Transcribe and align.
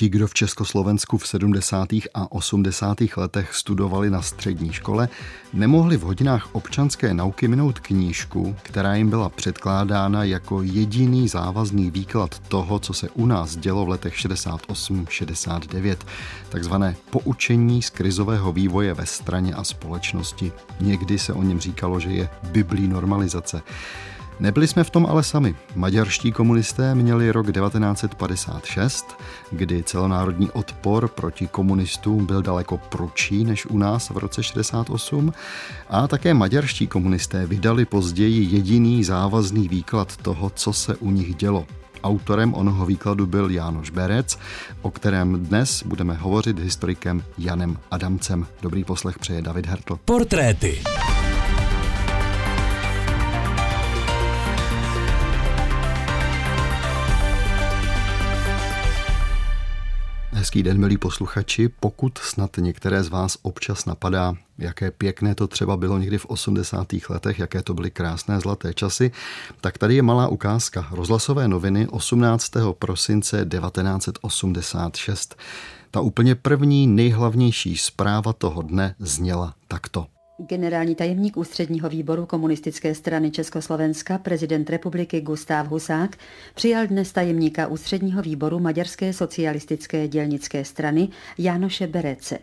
Ti, 0.00 0.08
kdo 0.08 0.26
v 0.26 0.34
Československu 0.34 1.18
v 1.18 1.28
70. 1.28 1.88
a 2.14 2.32
80. 2.32 2.98
letech 3.16 3.54
studovali 3.54 4.10
na 4.10 4.22
střední 4.22 4.72
škole, 4.72 5.08
nemohli 5.52 5.96
v 5.96 6.00
hodinách 6.00 6.48
občanské 6.52 7.14
nauky 7.14 7.48
minout 7.48 7.78
knížku, 7.78 8.56
která 8.62 8.94
jim 8.94 9.10
byla 9.10 9.28
předkládána 9.28 10.24
jako 10.24 10.62
jediný 10.62 11.28
závazný 11.28 11.90
výklad 11.90 12.38
toho, 12.38 12.78
co 12.78 12.94
se 12.94 13.08
u 13.10 13.26
nás 13.26 13.56
dělo 13.56 13.84
v 13.84 13.88
letech 13.88 14.14
68-69, 14.14 15.96
takzvané 16.48 16.96
poučení 17.10 17.82
z 17.82 17.90
krizového 17.90 18.52
vývoje 18.52 18.94
ve 18.94 19.06
straně 19.06 19.54
a 19.54 19.64
společnosti. 19.64 20.52
Někdy 20.80 21.18
se 21.18 21.32
o 21.32 21.42
něm 21.42 21.60
říkalo, 21.60 22.00
že 22.00 22.10
je 22.10 22.28
biblí 22.42 22.88
normalizace. 22.88 23.62
Nebyli 24.40 24.68
jsme 24.68 24.84
v 24.84 24.90
tom 24.90 25.06
ale 25.06 25.22
sami. 25.22 25.54
Maďarští 25.74 26.32
komunisté 26.32 26.94
měli 26.94 27.30
rok 27.30 27.52
1956, 27.52 29.16
kdy 29.50 29.82
celonárodní 29.82 30.50
odpor 30.50 31.08
proti 31.08 31.46
komunistům 31.46 32.26
byl 32.26 32.42
daleko 32.42 32.78
prudší 32.78 33.44
než 33.44 33.66
u 33.66 33.78
nás 33.78 34.10
v 34.10 34.16
roce 34.16 34.42
68 34.42 35.32
a 35.88 36.08
také 36.08 36.34
maďarští 36.34 36.86
komunisté 36.86 37.46
vydali 37.46 37.84
později 37.84 38.54
jediný 38.54 39.04
závazný 39.04 39.68
výklad 39.68 40.16
toho, 40.16 40.50
co 40.50 40.72
se 40.72 40.96
u 40.96 41.10
nich 41.10 41.34
dělo. 41.34 41.66
Autorem 42.02 42.54
onoho 42.54 42.86
výkladu 42.86 43.26
byl 43.26 43.50
Jánoš 43.50 43.90
Berec, 43.90 44.38
o 44.82 44.90
kterém 44.90 45.46
dnes 45.46 45.82
budeme 45.82 46.14
hovořit 46.14 46.58
historikem 46.58 47.24
Janem 47.38 47.76
Adamcem. 47.90 48.46
Dobrý 48.62 48.84
poslech 48.84 49.18
přeje 49.18 49.42
David 49.42 49.66
Hertl. 49.66 49.98
Portréty. 50.04 50.82
Hezký 60.40 60.62
den, 60.62 60.78
milí 60.78 60.98
posluchači. 60.98 61.68
Pokud 61.68 62.18
snad 62.18 62.56
některé 62.56 63.02
z 63.02 63.08
vás 63.08 63.38
občas 63.42 63.86
napadá, 63.86 64.34
jaké 64.58 64.90
pěkné 64.90 65.34
to 65.34 65.46
třeba 65.46 65.76
bylo 65.76 65.98
někdy 65.98 66.18
v 66.18 66.26
80. 66.26 66.86
letech, 67.08 67.38
jaké 67.38 67.62
to 67.62 67.74
byly 67.74 67.90
krásné 67.90 68.40
zlaté 68.40 68.74
časy, 68.74 69.10
tak 69.60 69.78
tady 69.78 69.94
je 69.94 70.02
malá 70.02 70.28
ukázka. 70.28 70.88
Rozhlasové 70.90 71.48
noviny 71.48 71.88
18. 71.88 72.52
prosince 72.78 73.46
1986. 73.50 75.36
Ta 75.90 76.00
úplně 76.00 76.34
první 76.34 76.86
nejhlavnější 76.86 77.76
zpráva 77.76 78.32
toho 78.32 78.62
dne 78.62 78.94
zněla 78.98 79.54
takto. 79.68 80.06
Generální 80.46 80.94
tajemník 80.94 81.36
ústředního 81.36 81.88
výboru 81.88 82.26
komunistické 82.26 82.94
strany 82.94 83.30
Československa, 83.30 84.18
prezident 84.18 84.70
republiky 84.70 85.20
Gustáv 85.20 85.68
Husák, 85.68 86.16
přijal 86.54 86.86
dnes 86.86 87.12
tajemníka 87.12 87.66
ústředního 87.66 88.22
výboru 88.22 88.58
Maďarské 88.58 89.12
socialistické 89.12 90.08
dělnické 90.08 90.64
strany 90.64 91.08
Jánoše 91.38 91.86
Berece. 91.86 92.38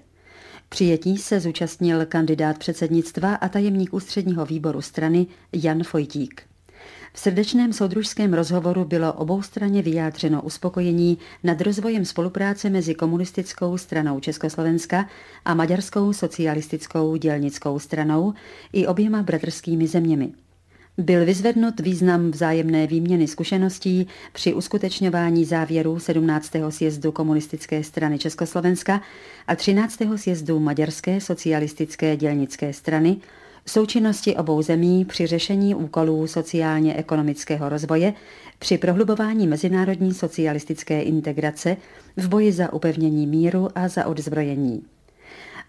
Přijetí 0.69 1.17
se 1.17 1.39
zúčastnil 1.39 2.05
kandidát 2.05 2.57
předsednictva 2.57 3.35
a 3.35 3.49
tajemník 3.49 3.93
ústředního 3.93 4.45
výboru 4.45 4.81
strany 4.81 5.27
Jan 5.53 5.83
Fojtík. 5.83 6.41
V 7.13 7.19
srdečném 7.19 7.73
soudružském 7.73 8.33
rozhovoru 8.33 8.85
bylo 8.85 9.13
oboustranně 9.13 9.81
vyjádřeno 9.81 10.41
uspokojení 10.41 11.17
nad 11.43 11.61
rozvojem 11.61 12.05
spolupráce 12.05 12.69
mezi 12.69 12.95
komunistickou 12.95 13.77
stranou 13.77 14.19
Československa 14.19 15.09
a 15.45 15.53
maďarskou 15.53 16.13
socialistickou 16.13 17.15
dělnickou 17.15 17.79
stranou 17.79 18.33
i 18.73 18.87
oběma 18.87 19.23
bratrskými 19.23 19.87
zeměmi. 19.87 20.31
Byl 20.99 21.25
vyzvednut 21.25 21.79
význam 21.79 22.31
vzájemné 22.31 22.87
výměny 22.87 23.27
zkušeností 23.27 24.07
při 24.33 24.53
uskutečňování 24.53 25.45
závěrů 25.45 25.99
17. 25.99 26.51
sjezdu 26.69 27.11
komunistické 27.11 27.83
strany 27.83 28.19
Československa 28.19 29.01
a 29.47 29.55
13. 29.55 29.99
sjezdu 30.15 30.59
Maďarské 30.59 31.21
socialistické 31.21 32.17
dělnické 32.17 32.73
strany 32.73 33.17
součinnosti 33.71 34.35
obou 34.35 34.61
zemí 34.61 35.05
při 35.05 35.27
řešení 35.27 35.75
úkolů 35.75 36.27
sociálně-ekonomického 36.27 37.69
rozvoje, 37.69 38.13
při 38.59 38.77
prohlubování 38.77 39.47
mezinárodní 39.47 40.13
socialistické 40.13 41.01
integrace, 41.01 41.77
v 42.17 42.27
boji 42.27 42.51
za 42.51 42.73
upevnění 42.73 43.27
míru 43.27 43.69
a 43.75 43.87
za 43.87 44.05
odzbrojení. 44.05 44.83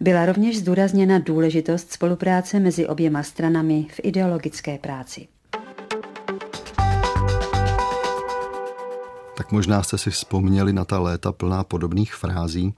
Byla 0.01 0.27
rovněž 0.27 0.59
zdůrazněna 0.59 1.19
důležitost 1.19 1.93
spolupráce 1.93 2.61
mezi 2.61 2.87
oběma 2.87 3.23
stranami 3.23 3.87
v 3.91 4.01
ideologické 4.03 4.79
práci. 4.79 5.27
Tak 9.39 9.53
možná 9.53 9.83
jste 9.83 9.99
si 9.99 10.11
vzpomněli 10.11 10.73
na 10.73 10.85
ta 10.85 10.99
léta 10.99 11.33
plná 11.33 11.65
podobných 11.65 12.15
frází. 12.15 12.75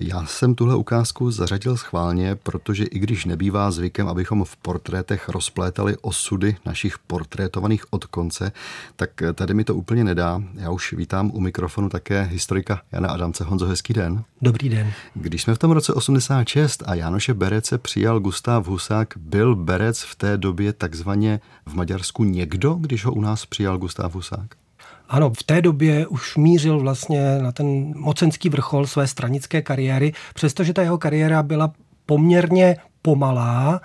Já 0.00 0.26
jsem 0.26 0.54
tuhle 0.54 0.76
ukázku 0.76 1.30
zařadil 1.30 1.76
schválně, 1.76 2.34
protože 2.34 2.84
i 2.84 2.98
když 2.98 3.24
nebývá 3.24 3.70
zvykem, 3.70 4.08
abychom 4.08 4.44
v 4.44 4.56
portrétech 4.56 5.28
rozplétali 5.28 5.96
osudy 6.00 6.56
našich 6.66 6.98
portrétovaných 6.98 7.92
od 7.92 8.04
konce, 8.04 8.52
tak 8.96 9.10
tady 9.34 9.54
mi 9.54 9.64
to 9.64 9.74
úplně 9.74 10.04
nedá. 10.04 10.42
Já 10.54 10.70
už 10.70 10.92
vítám 10.92 11.30
u 11.34 11.40
mikrofonu 11.40 11.88
také 11.88 12.22
historika 12.22 12.80
Jana 12.92 13.08
Adamce. 13.08 13.44
Honzo, 13.44 13.66
hezký 13.66 13.92
den. 13.92 14.24
Dobrý 14.42 14.68
den. 14.68 14.92
Když 15.14 15.42
jsme 15.42 15.54
v 15.54 15.58
tom 15.58 15.70
roce 15.70 15.94
86 15.94 16.82
a 16.86 16.94
Janoše 16.94 17.34
Berece 17.34 17.78
přijal 17.78 18.20
Gustav 18.20 18.66
Husák, 18.66 19.14
byl 19.16 19.56
Berec 19.56 20.02
v 20.02 20.14
té 20.14 20.36
době 20.36 20.72
takzvaně 20.72 21.40
v 21.66 21.74
Maďarsku 21.74 22.24
někdo, 22.24 22.74
když 22.74 23.04
ho 23.04 23.12
u 23.12 23.20
nás 23.20 23.46
přijal 23.46 23.78
Gustav 23.78 24.14
Husák? 24.14 24.67
Ano, 25.08 25.30
v 25.30 25.42
té 25.42 25.62
době 25.62 26.06
už 26.06 26.36
mířil 26.36 26.80
vlastně 26.80 27.38
na 27.38 27.52
ten 27.52 27.92
mocenský 27.96 28.48
vrchol 28.48 28.86
své 28.86 29.06
stranické 29.06 29.62
kariéry, 29.62 30.12
přestože 30.34 30.72
ta 30.72 30.82
jeho 30.82 30.98
kariéra 30.98 31.42
byla 31.42 31.72
poměrně 32.06 32.76
pomalá, 33.02 33.80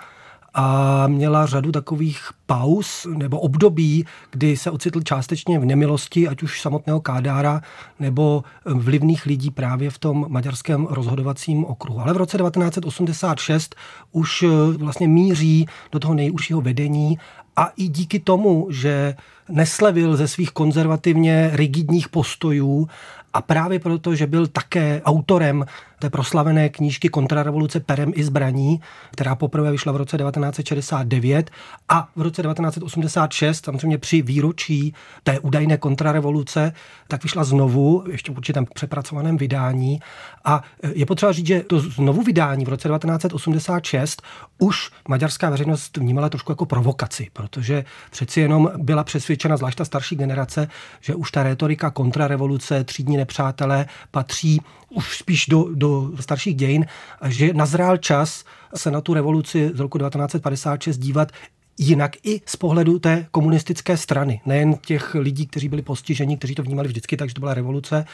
a 0.56 1.06
měla 1.06 1.46
řadu 1.46 1.72
takových 1.72 2.28
pauz 2.46 3.06
nebo 3.16 3.40
období, 3.40 4.04
kdy 4.30 4.56
se 4.56 4.70
ocitl 4.70 5.00
částečně 5.00 5.58
v 5.58 5.64
nemilosti, 5.64 6.28
ať 6.28 6.42
už 6.42 6.60
samotného 6.60 7.00
Kádára 7.00 7.60
nebo 8.00 8.44
vlivných 8.64 9.26
lidí 9.26 9.50
právě 9.50 9.90
v 9.90 9.98
tom 9.98 10.26
maďarském 10.28 10.86
rozhodovacím 10.86 11.64
okruhu. 11.64 12.00
Ale 12.00 12.12
v 12.12 12.16
roce 12.16 12.38
1986 12.38 13.74
už 14.12 14.44
vlastně 14.78 15.08
míří 15.08 15.66
do 15.92 15.98
toho 15.98 16.14
nejužšího 16.14 16.60
vedení 16.60 17.18
a 17.56 17.72
i 17.76 17.88
díky 17.88 18.18
tomu, 18.18 18.66
že 18.70 19.14
neslevil 19.48 20.16
ze 20.16 20.28
svých 20.28 20.50
konzervativně 20.50 21.50
rigidních 21.52 22.08
postojů 22.08 22.88
a 23.34 23.42
právě 23.42 23.78
proto, 23.78 24.14
že 24.14 24.26
byl 24.26 24.46
také 24.46 25.02
autorem 25.04 25.64
té 26.04 26.10
proslavené 26.10 26.68
knížky 26.68 27.08
Kontrarevoluce 27.08 27.80
perem 27.80 28.12
i 28.14 28.24
zbraní, 28.24 28.80
která 29.10 29.34
poprvé 29.34 29.72
vyšla 29.72 29.92
v 29.92 29.96
roce 29.96 30.18
1969 30.18 31.50
a 31.88 32.08
v 32.16 32.22
roce 32.22 32.42
1986, 32.42 33.64
samozřejmě 33.64 33.98
při 33.98 34.22
výročí 34.22 34.94
té 35.22 35.40
údajné 35.40 35.76
kontrarevoluce, 35.76 36.72
tak 37.08 37.22
vyšla 37.22 37.44
znovu, 37.44 38.04
ještě 38.10 38.32
v 38.32 38.36
určitém 38.36 38.66
přepracovaném 38.74 39.36
vydání. 39.36 40.00
A 40.44 40.62
je 40.94 41.06
potřeba 41.06 41.32
říct, 41.32 41.46
že 41.46 41.60
to 41.60 41.80
znovu 41.80 42.22
vydání 42.22 42.64
v 42.64 42.68
roce 42.68 42.88
1986 42.88 44.22
už 44.58 44.90
maďarská 45.08 45.50
veřejnost 45.50 45.96
vnímala 45.96 46.28
trošku 46.28 46.52
jako 46.52 46.66
provokaci, 46.66 47.28
protože 47.32 47.84
přeci 48.10 48.40
jenom 48.40 48.70
byla 48.76 49.04
přesvědčena, 49.04 49.56
zvlášť 49.56 49.78
ta 49.78 49.84
starší 49.84 50.16
generace, 50.16 50.68
že 51.00 51.14
už 51.14 51.30
ta 51.30 51.42
retorika 51.42 51.90
kontrarevoluce, 51.90 52.84
třídní 52.84 53.16
nepřátelé 53.24 53.86
patří 54.10 54.60
už 54.90 55.18
spíš 55.18 55.46
do, 55.46 55.68
do 55.74 56.10
starších 56.20 56.54
dějin, 56.54 56.86
že 57.24 57.54
nazrál 57.54 57.96
čas 57.96 58.44
se 58.74 58.90
na 58.90 59.00
tu 59.00 59.14
revoluci 59.14 59.70
z 59.74 59.80
roku 59.80 59.98
1956 59.98 60.98
dívat 60.98 61.32
jinak 61.78 62.16
i 62.22 62.40
z 62.46 62.56
pohledu 62.56 62.98
té 62.98 63.26
komunistické 63.30 63.96
strany. 63.96 64.40
Nejen 64.46 64.74
těch 64.74 65.14
lidí, 65.14 65.46
kteří 65.46 65.68
byli 65.68 65.82
postiženi, 65.82 66.36
kteří 66.36 66.54
to 66.54 66.62
vnímali 66.62 66.88
vždycky 66.88 67.16
takže 67.16 67.34
to 67.34 67.40
byla 67.40 67.54
revoluce, 67.54 68.04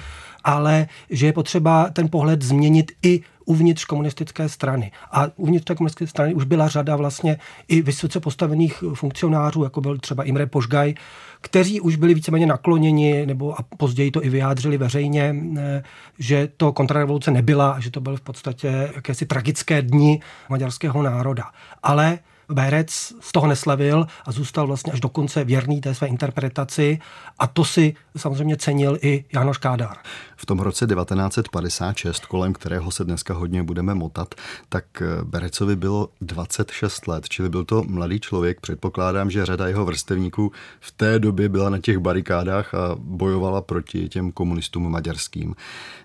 ale 0.45 0.87
že 1.11 1.27
je 1.27 1.33
potřeba 1.33 1.91
ten 1.91 2.09
pohled 2.09 2.43
změnit 2.43 2.93
i 3.03 3.21
uvnitř 3.45 3.85
komunistické 3.85 4.49
strany. 4.49 4.93
A 5.13 5.27
uvnitř 5.37 5.65
té 5.65 5.75
komunistické 5.75 6.07
strany 6.07 6.35
už 6.35 6.45
byla 6.45 6.69
řada 6.69 6.97
vlastně 6.97 7.39
i 7.69 7.83
vysoce 7.83 8.21
postavených 8.21 8.85
funkcionářů, 8.95 9.65
jako 9.65 9.81
byl 9.81 9.99
třeba 9.99 10.25
Imre 10.25 10.47
Požgaj, 10.47 10.95
kteří 11.41 11.81
už 11.81 11.97
byli 11.97 12.15
víceméně 12.15 12.47
nakloněni, 12.47 13.27
nebo 13.27 13.61
a 13.61 13.65
později 13.77 14.11
to 14.11 14.25
i 14.25 14.29
vyjádřili 14.29 14.79
veřejně, 14.79 15.35
eh, 15.57 15.83
že 16.19 16.49
to 16.57 16.73
kontrarevoluce 16.73 17.31
nebyla, 17.31 17.81
že 17.81 17.91
to 17.91 18.01
byl 18.01 18.17
v 18.17 18.21
podstatě 18.21 18.91
jakési 18.95 19.27
tragické 19.27 19.83
dni 19.83 20.21
maďarského 20.49 21.03
národa. 21.03 21.45
Ale 21.83 22.19
Berec 22.51 22.91
z 23.21 23.33
toho 23.33 23.47
neslevil 23.47 24.07
a 24.27 24.33
zůstal 24.33 24.67
vlastně 24.67 24.93
až 24.93 25.01
do 25.01 25.09
konce 25.09 25.45
věrný 25.45 25.81
té 25.81 25.95
své 25.95 26.07
interpretaci 26.07 26.99
a 27.39 27.47
to 27.47 27.65
si 27.65 27.95
samozřejmě 28.17 28.57
cenil 28.57 28.99
i 29.03 29.25
Janoš 29.33 29.59
Kádár. 29.59 29.97
V 30.37 30.47
tom 30.47 30.61
roce 30.61 30.87
1956, 30.87 32.27
kolem 32.27 32.53
kterého 32.53 32.91
se 32.91 33.05
dneska 33.05 33.35
hodně 33.35 33.63
budeme 33.63 33.95
motat, 33.95 34.35
tak 34.69 34.85
Berecovi 35.23 35.77
bylo 35.77 36.09
26 36.21 37.07
let, 37.07 37.29
čili 37.29 37.49
byl 37.49 37.65
to 37.65 37.83
mladý 37.83 38.21
člověk. 38.21 38.61
Předpokládám, 38.61 39.31
že 39.31 39.47
řada 39.47 39.69
jeho 39.69 39.85
vrstevníků 39.85 40.53
v 40.81 40.93
té 40.93 41.19
době 41.19 41.49
byla 41.49 41.71
na 41.71 41.79
těch 41.79 41.99
barikádách 41.99 42.75
a 42.75 42.95
bojovala 42.99 43.61
proti 43.61 44.09
těm 44.09 44.33
komunistům 44.33 44.91
maďarským. 44.93 45.55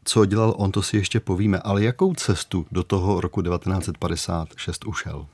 Co 0.03 0.25
dělal 0.25 0.53
on, 0.57 0.71
to 0.71 0.81
si 0.81 0.98
ještě 0.98 1.19
povíme, 1.19 1.59
ale 1.59 1.83
jakou 1.83 2.13
cestu 2.13 2.65
do 2.71 2.83
toho 2.83 3.21
roku 3.21 3.41
1956 3.41 4.86
ušel? 4.86 5.25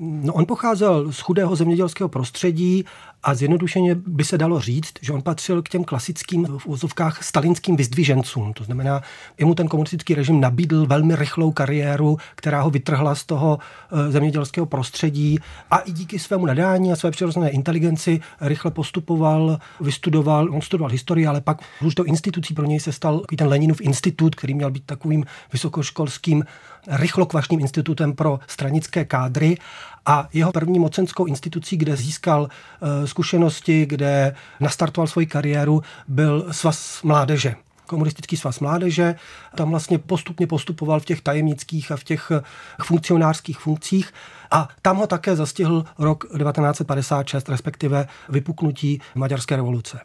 No, 0.00 0.32
on 0.32 0.46
pocházel 0.46 1.12
z 1.12 1.20
chudého 1.20 1.56
zemědělského 1.56 2.08
prostředí 2.08 2.84
a 3.22 3.34
zjednodušeně 3.34 3.94
by 3.94 4.24
se 4.24 4.38
dalo 4.38 4.60
říct, 4.60 4.92
že 5.00 5.12
on 5.12 5.22
patřil 5.22 5.62
k 5.62 5.68
těm 5.68 5.84
klasickým 5.84 6.46
v 6.58 6.66
úzovkách 6.66 7.22
stalinským 7.22 7.76
vyzdvižencům. 7.76 8.52
To 8.52 8.64
znamená, 8.64 9.02
jemu 9.38 9.54
ten 9.54 9.68
komunistický 9.68 10.14
režim 10.14 10.40
nabídl 10.40 10.86
velmi 10.86 11.16
rychlou 11.16 11.52
kariéru, 11.52 12.18
která 12.34 12.62
ho 12.62 12.70
vytrhla 12.70 13.14
z 13.14 13.24
toho 13.24 13.58
eh, 13.58 14.10
zemědělského 14.10 14.66
prostředí 14.66 15.38
a 15.70 15.78
i 15.78 15.92
díky 15.92 16.18
svému 16.18 16.46
nadání 16.46 16.92
a 16.92 16.96
své 16.96 17.10
přirozené 17.10 17.50
inteligenci 17.50 18.20
rychle 18.40 18.70
postupoval, 18.70 19.58
vystudoval, 19.80 20.48
on 20.54 20.60
studoval 20.60 20.90
historii, 20.90 21.26
ale 21.26 21.40
pak 21.40 21.62
už 21.84 21.94
do 21.94 22.04
institucí 22.04 22.54
pro 22.54 22.64
něj 22.64 22.80
se 22.80 22.92
stal 22.92 23.22
ten 23.38 23.48
Leninův 23.48 23.80
institut, 23.80 24.34
který 24.34 24.54
měl 24.54 24.70
být 24.70 24.84
takovým 24.86 25.24
vysokoškolským 25.52 26.44
rychlokvašným 26.86 27.60
institutem 27.60 28.12
pro 28.12 28.40
stranické 28.46 29.04
kádry 29.04 29.58
a 30.06 30.28
jeho 30.32 30.52
první 30.52 30.78
mocenskou 30.78 31.26
institucí, 31.26 31.76
kde 31.76 31.96
získal 31.96 32.48
eh, 32.48 33.06
zkušenosti, 33.06 33.86
kde 33.86 34.34
nastartoval 34.60 35.06
svoji 35.06 35.26
kariéru, 35.26 35.82
byl 36.08 36.46
svaz 36.50 37.02
mládeže 37.02 37.54
komunistický 37.88 38.36
svaz 38.36 38.60
mládeže. 38.60 39.14
Tam 39.54 39.70
vlastně 39.70 39.98
postupně 39.98 40.46
postupoval 40.46 41.00
v 41.00 41.04
těch 41.04 41.20
tajemnických 41.20 41.92
a 41.92 41.96
v 41.96 42.04
těch 42.04 42.30
eh, 42.30 42.42
funkcionářských 42.82 43.58
funkcích. 43.58 44.12
A 44.50 44.68
tam 44.82 44.96
ho 44.96 45.06
také 45.06 45.36
zastihl 45.36 45.84
rok 45.98 46.24
1956, 46.24 47.48
respektive 47.48 48.08
vypuknutí 48.28 49.00
maďarské 49.14 49.56
revoluce. 49.56 50.00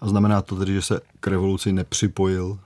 A 0.00 0.08
znamená 0.08 0.42
to 0.42 0.56
tedy, 0.56 0.74
že 0.74 0.82
se 0.82 1.00
k 1.20 1.26
revoluci 1.26 1.72
nepřipojil? 1.72 2.58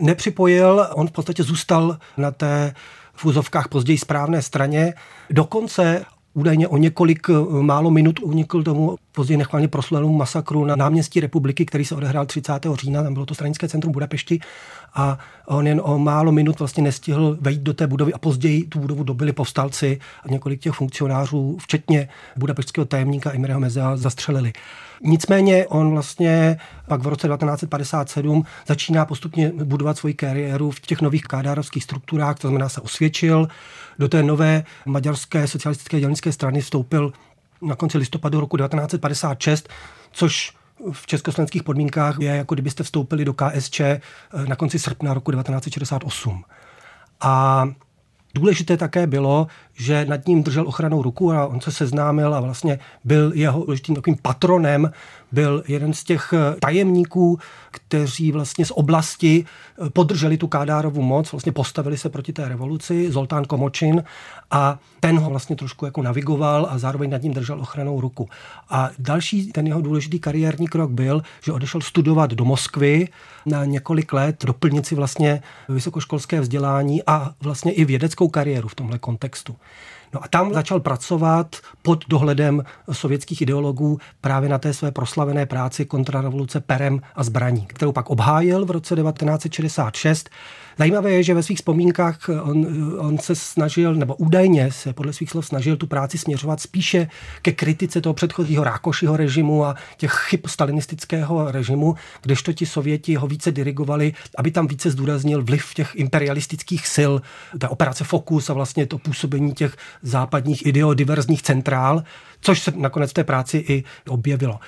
Nepřipojil, 0.00 0.86
on 0.94 1.08
v 1.08 1.12
podstatě 1.12 1.42
zůstal 1.42 1.98
na 2.16 2.30
té 2.30 2.74
v 3.14 3.24
úzovkách 3.24 3.68
později 3.68 3.98
správné 3.98 4.42
straně. 4.42 4.94
Dokonce 5.30 6.04
údajně 6.34 6.68
o 6.68 6.76
několik 6.76 7.26
eh, 7.30 7.62
málo 7.62 7.90
minut 7.90 8.20
unikl 8.20 8.62
tomu 8.62 8.96
později 9.12 9.38
nechvalně 9.38 9.68
proslenému 9.68 10.16
masakru 10.16 10.64
na 10.64 10.76
náměstí 10.76 11.20
republiky, 11.20 11.66
který 11.66 11.84
se 11.84 11.94
odehrál 11.94 12.26
30. 12.26 12.52
října, 12.74 13.02
tam 13.02 13.14
bylo 13.14 13.26
to 13.26 13.34
stranické 13.34 13.68
centrum 13.68 13.92
Budapešti 13.92 14.40
a 14.94 15.18
on 15.46 15.66
jen 15.66 15.80
o 15.84 15.98
málo 15.98 16.32
minut 16.32 16.58
vlastně 16.58 16.82
nestihl 16.82 17.38
vejít 17.40 17.62
do 17.62 17.74
té 17.74 17.86
budovy 17.86 18.12
a 18.12 18.18
později 18.18 18.64
tu 18.64 18.78
budovu 18.78 19.04
dobili 19.04 19.32
povstalci 19.32 19.98
a 20.24 20.30
několik 20.30 20.60
těch 20.60 20.72
funkcionářů, 20.72 21.56
včetně 21.60 22.08
budapeštského 22.36 22.84
tajemníka 22.84 23.30
Imreho 23.30 23.60
Mezea, 23.60 23.96
zastřelili. 23.96 24.52
Nicméně 25.02 25.66
on 25.66 25.90
vlastně 25.90 26.58
pak 26.88 27.00
v 27.00 27.06
roce 27.06 27.28
1957 27.28 28.44
začíná 28.66 29.04
postupně 29.04 29.52
budovat 29.64 29.98
svoji 29.98 30.14
kariéru 30.14 30.70
v 30.70 30.80
těch 30.80 31.00
nových 31.00 31.22
kádárovských 31.22 31.84
strukturách, 31.84 32.38
to 32.38 32.48
znamená 32.48 32.68
se 32.68 32.80
osvědčil. 32.80 33.48
Do 33.98 34.08
té 34.08 34.22
nové 34.22 34.64
maďarské 34.86 35.46
socialistické 35.46 36.00
dělnické 36.00 36.32
strany 36.32 36.60
vstoupil 36.60 37.12
na 37.62 37.76
konci 37.76 37.98
listopadu 37.98 38.40
roku 38.40 38.56
1956, 38.56 39.68
což 40.12 40.52
v 40.92 41.06
československých 41.06 41.62
podmínkách 41.62 42.16
je 42.18 42.36
jako 42.36 42.54
kdybyste 42.54 42.82
vstoupili 42.82 43.24
do 43.24 43.34
KSČ 43.34 43.80
eh, 43.80 44.00
na 44.46 44.56
konci 44.56 44.78
srpna 44.78 45.14
roku 45.14 45.32
1968. 45.32 46.44
A 47.20 47.64
Důležité 48.34 48.76
také 48.76 49.06
bylo, 49.06 49.46
že 49.78 50.04
nad 50.04 50.26
ním 50.26 50.42
držel 50.42 50.68
ochranou 50.68 51.02
ruku 51.02 51.32
a 51.32 51.46
on 51.46 51.60
se 51.60 51.72
seznámil 51.72 52.34
a 52.34 52.40
vlastně 52.40 52.78
byl 53.04 53.32
jeho 53.34 53.60
důležitým 53.60 53.94
takovým 53.94 54.18
patronem, 54.22 54.90
byl 55.32 55.62
jeden 55.68 55.92
z 55.92 56.04
těch 56.04 56.32
eh, 56.32 56.56
tajemníků, 56.60 57.38
kteří 57.70 58.32
vlastně 58.32 58.64
z 58.64 58.70
oblasti 58.70 59.44
eh, 59.44 59.90
podrželi 59.90 60.36
tu 60.36 60.46
Kádárovu 60.46 61.02
moc, 61.02 61.32
vlastně 61.32 61.52
postavili 61.52 61.98
se 61.98 62.08
proti 62.08 62.32
té 62.32 62.48
revoluci, 62.48 63.12
Zoltán 63.12 63.44
Komočin 63.44 64.04
a 64.50 64.78
ten 65.00 65.18
ho 65.18 65.30
vlastně 65.30 65.56
trošku 65.56 65.84
jako 65.84 66.02
navigoval 66.02 66.68
a 66.70 66.78
zároveň 66.78 67.10
nad 67.10 67.22
ním 67.22 67.34
držel 67.34 67.60
ochranou 67.60 68.00
ruku. 68.00 68.28
A 68.70 68.90
další 68.98 69.52
ten 69.52 69.66
jeho 69.66 69.80
důležitý 69.80 70.18
kariérní 70.18 70.68
krok 70.68 70.90
byl, 70.90 71.22
že 71.42 71.52
odešel 71.52 71.80
studovat 71.80 72.30
do 72.30 72.44
Moskvy 72.44 73.08
na 73.46 73.64
několik 73.64 74.12
let, 74.12 74.44
doplnit 74.44 74.86
si 74.86 74.94
vlastně 74.94 75.42
vysokoškolské 75.68 76.40
vzdělání 76.40 77.02
a 77.06 77.34
vlastně 77.40 77.72
i 77.72 77.84
vědeckou 77.84 78.28
kariéru 78.28 78.68
v 78.68 78.74
tomhle 78.74 78.98
kontextu. 78.98 79.56
No 80.14 80.24
a 80.24 80.28
tam 80.28 80.54
začal 80.54 80.80
pracovat 80.80 81.56
pod 81.82 82.04
dohledem 82.08 82.64
sovětských 82.92 83.40
ideologů 83.40 83.98
právě 84.20 84.48
na 84.48 84.58
té 84.58 84.74
své 84.74 84.92
proslavené 84.92 85.46
práci 85.46 85.84
kontrarevoluce 85.84 86.60
perem 86.60 87.00
a 87.14 87.24
zbraní, 87.24 87.66
kterou 87.66 87.92
pak 87.92 88.10
obhájil 88.10 88.64
v 88.64 88.70
roce 88.70 88.96
1966 88.96 90.30
Zajímavé 90.78 91.10
je, 91.10 91.22
že 91.22 91.34
ve 91.34 91.42
svých 91.42 91.58
vzpomínkách 91.58 92.18
on, 92.42 92.66
on 92.98 93.18
se 93.18 93.34
snažil, 93.34 93.94
nebo 93.94 94.14
údajně 94.14 94.72
se 94.72 94.92
podle 94.92 95.12
svých 95.12 95.30
slov 95.30 95.46
snažil 95.46 95.76
tu 95.76 95.86
práci 95.86 96.18
směřovat 96.18 96.60
spíše 96.60 97.08
ke 97.42 97.52
kritice 97.52 98.00
toho 98.00 98.14
předchozího 98.14 98.64
Rákošiho 98.64 99.16
režimu 99.16 99.64
a 99.64 99.74
těch 99.96 100.12
chyb 100.12 100.40
stalinistického 100.46 101.50
režimu, 101.50 101.94
kdežto 102.22 102.52
ti 102.52 102.66
Sověti 102.66 103.14
ho 103.14 103.26
více 103.26 103.52
dirigovali, 103.52 104.14
aby 104.36 104.50
tam 104.50 104.66
více 104.66 104.90
zdůraznil 104.90 105.44
vliv 105.44 105.74
těch 105.74 105.92
imperialistických 105.94 106.86
sil, 106.94 107.12
té 107.58 107.68
operace 107.68 108.04
Fokus 108.04 108.50
a 108.50 108.52
vlastně 108.52 108.86
to 108.86 108.98
působení 108.98 109.52
těch 109.52 109.76
západních 110.02 110.66
ideodiverzních 110.66 111.42
centrál, 111.42 112.02
což 112.40 112.62
se 112.62 112.72
nakonec 112.76 113.10
v 113.10 113.14
té 113.14 113.24
práci 113.24 113.64
i 113.68 113.84
objevilo. 114.08 114.60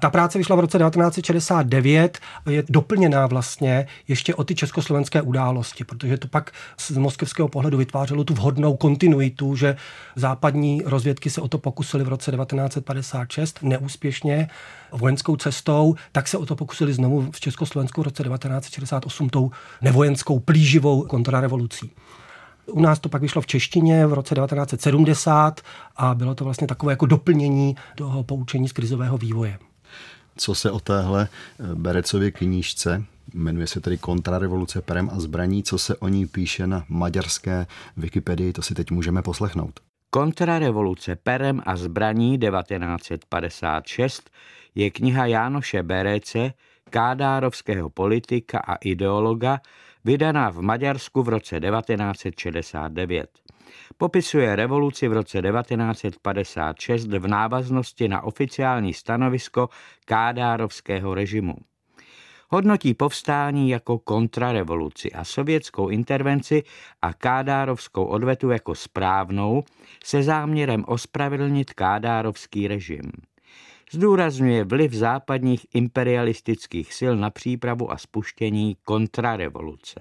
Ta 0.00 0.10
práce 0.10 0.38
vyšla 0.38 0.56
v 0.56 0.60
roce 0.60 0.78
1969, 0.78 2.18
je 2.48 2.64
doplněná 2.68 3.26
vlastně 3.26 3.86
ještě 4.08 4.34
o 4.34 4.44
ty 4.44 4.54
československé 4.54 5.22
události, 5.22 5.84
protože 5.84 6.18
to 6.18 6.28
pak 6.28 6.50
z 6.76 6.90
moskevského 6.90 7.48
pohledu 7.48 7.78
vytvářelo 7.78 8.24
tu 8.24 8.34
vhodnou 8.34 8.76
kontinuitu, 8.76 9.56
že 9.56 9.76
západní 10.16 10.82
rozvědky 10.84 11.30
se 11.30 11.40
o 11.40 11.48
to 11.48 11.58
pokusili 11.58 12.04
v 12.04 12.08
roce 12.08 12.30
1956 12.30 13.58
neúspěšně 13.62 14.48
vojenskou 14.92 15.36
cestou, 15.36 15.94
tak 16.12 16.28
se 16.28 16.38
o 16.38 16.46
to 16.46 16.56
pokusili 16.56 16.92
znovu 16.92 17.30
v 17.32 17.40
Československu 17.40 18.00
v 18.00 18.04
roce 18.04 18.22
1968 18.22 19.28
tou 19.28 19.50
nevojenskou 19.82 20.38
plíživou 20.38 21.02
kontrarevolucí. 21.02 21.90
U 22.70 22.80
nás 22.80 22.98
to 22.98 23.08
pak 23.08 23.22
vyšlo 23.22 23.42
v 23.42 23.46
češtině 23.46 24.06
v 24.06 24.12
roce 24.12 24.34
1970 24.34 25.60
a 25.96 26.14
bylo 26.14 26.34
to 26.34 26.44
vlastně 26.44 26.66
takové 26.66 26.92
jako 26.92 27.06
doplnění 27.06 27.76
toho 27.96 28.22
poučení 28.22 28.68
z 28.68 28.72
krizového 28.72 29.18
vývoje 29.18 29.58
co 30.38 30.54
se 30.54 30.70
o 30.70 30.80
téhle 30.80 31.28
eh, 31.28 31.74
Berecově 31.74 32.30
knížce, 32.30 33.04
jmenuje 33.34 33.66
se 33.66 33.80
tedy 33.80 33.98
Kontrarevoluce 33.98 34.82
perem 34.82 35.10
a 35.12 35.20
zbraní, 35.20 35.62
co 35.62 35.78
se 35.78 35.96
o 35.96 36.08
ní 36.08 36.26
píše 36.26 36.66
na 36.66 36.84
maďarské 36.88 37.66
Wikipedii, 37.96 38.52
to 38.52 38.62
si 38.62 38.74
teď 38.74 38.90
můžeme 38.90 39.22
poslechnout. 39.22 39.80
Kontrarevoluce 40.10 41.16
perem 41.16 41.62
a 41.66 41.76
zbraní 41.76 42.38
1956 42.38 44.30
je 44.74 44.90
kniha 44.90 45.26
Jánoše 45.26 45.82
Berece, 45.82 46.52
kádárovského 46.90 47.90
politika 47.90 48.58
a 48.58 48.74
ideologa, 48.74 49.60
vydaná 50.04 50.50
v 50.50 50.60
Maďarsku 50.60 51.22
v 51.22 51.28
roce 51.28 51.60
1969 51.60 53.30
popisuje 53.96 54.56
revoluci 54.56 55.08
v 55.08 55.12
roce 55.12 55.42
1956 55.42 57.06
v 57.06 57.26
návaznosti 57.28 58.08
na 58.08 58.22
oficiální 58.22 58.94
stanovisko 58.94 59.68
kádárovského 60.04 61.14
režimu. 61.14 61.54
Hodnotí 62.50 62.94
povstání 62.94 63.70
jako 63.70 63.98
kontrarevoluci 63.98 65.12
a 65.12 65.24
sovětskou 65.24 65.88
intervenci 65.88 66.62
a 67.02 67.12
kádárovskou 67.12 68.04
odvetu 68.04 68.50
jako 68.50 68.74
správnou 68.74 69.64
se 70.04 70.22
záměrem 70.22 70.84
ospravedlnit 70.86 71.72
kádárovský 71.74 72.68
režim. 72.68 73.02
Zdůrazňuje 73.90 74.64
vliv 74.64 74.92
západních 74.92 75.66
imperialistických 75.74 76.94
sil 76.98 77.12
na 77.16 77.30
přípravu 77.30 77.92
a 77.92 77.98
spuštění 77.98 78.76
kontrarevoluce. 78.84 80.00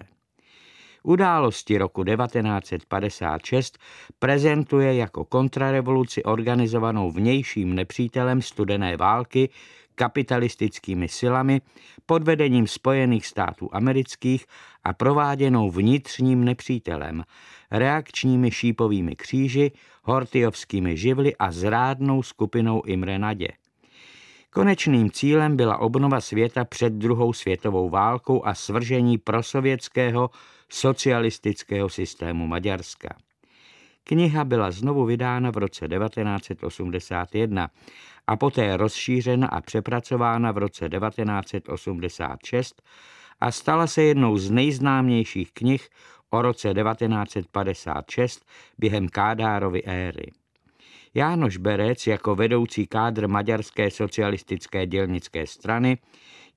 Události 1.03 1.77
roku 1.77 2.03
1956 2.03 3.77
prezentuje 4.19 4.95
jako 4.95 5.25
kontrarevoluci 5.25 6.23
organizovanou 6.23 7.11
vnějším 7.11 7.75
nepřítelem 7.75 8.41
studené 8.41 8.97
války 8.97 9.49
kapitalistickými 9.95 11.07
silami 11.07 11.61
pod 12.05 12.23
vedením 12.23 12.67
Spojených 12.67 13.25
států 13.25 13.69
amerických 13.71 14.45
a 14.83 14.93
prováděnou 14.93 15.71
vnitřním 15.71 16.43
nepřítelem, 16.43 17.23
reakčními 17.71 18.51
šípovými 18.51 19.15
kříži, 19.15 19.71
hortiovskými 20.03 20.97
živly 20.97 21.35
a 21.35 21.51
zrádnou 21.51 22.23
skupinou 22.23 22.81
Imre 22.85 23.19
Nadě. 23.19 23.47
Konečným 24.49 25.11
cílem 25.11 25.57
byla 25.57 25.77
obnova 25.77 26.21
světa 26.21 26.65
před 26.65 26.93
druhou 26.93 27.33
světovou 27.33 27.89
válkou 27.89 28.45
a 28.45 28.53
svržení 28.53 29.17
prosovětského 29.17 30.29
socialistického 30.69 31.89
systému 31.89 32.47
Maďarska. 32.47 33.09
Kniha 34.03 34.43
byla 34.43 34.71
znovu 34.71 35.05
vydána 35.05 35.51
v 35.51 35.57
roce 35.57 35.87
1981 35.87 37.69
a 38.27 38.35
poté 38.35 38.77
rozšířena 38.77 39.47
a 39.47 39.61
přepracována 39.61 40.51
v 40.51 40.57
roce 40.57 40.89
1986 40.89 42.81
a 43.39 43.51
stala 43.51 43.87
se 43.87 44.03
jednou 44.03 44.37
z 44.37 44.51
nejznámějších 44.51 45.51
knih 45.53 45.89
o 46.29 46.41
roce 46.41 46.73
1956 46.73 48.45
během 48.77 49.07
Kádárovy 49.07 49.83
éry. 49.83 50.31
Jánoš 51.17 51.57
Berec 51.57 52.07
jako 52.07 52.35
vedoucí 52.35 52.87
kádr 52.87 53.27
Maďarské 53.27 53.91
socialistické 53.91 54.85
dělnické 54.85 55.47
strany, 55.47 55.97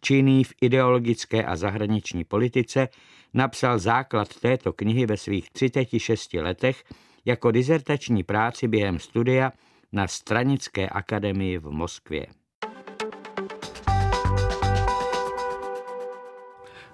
činný 0.01 0.45
v 0.45 0.53
ideologické 0.61 1.45
a 1.45 1.57
zahraniční 1.57 2.25
politice, 2.25 2.89
napsal 3.35 3.79
základ 3.79 4.29
této 4.41 4.73
knihy 4.73 5.07
ve 5.07 5.17
svých 5.17 5.51
36 5.51 6.35
letech 6.35 6.85
jako 7.25 7.51
dizertační 7.51 8.23
práci 8.23 8.69
během 8.69 8.99
studia 8.99 9.53
na 9.93 10.07
Stranické 10.07 10.89
akademii 10.89 11.59
v 11.59 11.71
Moskvě. 11.71 12.27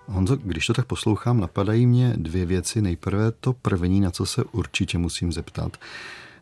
Honzo, 0.07 0.37
když 0.37 0.67
to 0.67 0.75
tak 0.75 0.87
poslouchám, 0.87 1.41
napadají 1.41 1.87
mě 1.87 2.13
dvě 2.17 2.47
věci. 2.47 2.83
Nejprve 2.83 3.33
to 3.33 3.53
první, 3.53 4.01
na 4.01 4.11
co 4.11 4.27
se 4.27 4.45
určitě 4.45 4.99
musím 4.99 5.33
zeptat. 5.33 5.77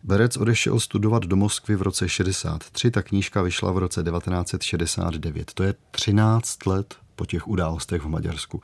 Berec 0.04 0.36
odešel 0.36 0.80
studovat 0.80 1.26
do 1.26 1.36
Moskvy 1.36 1.76
v 1.76 1.82
roce 1.82 2.08
63, 2.08 2.90
ta 2.90 3.02
knížka 3.02 3.42
vyšla 3.42 3.72
v 3.72 3.78
roce 3.78 4.02
1969. 4.02 5.54
To 5.54 5.62
je 5.62 5.74
13 5.90 6.66
let 6.66 6.94
po 7.16 7.26
těch 7.26 7.48
událostech 7.48 8.02
v 8.02 8.08
Maďarsku. 8.08 8.62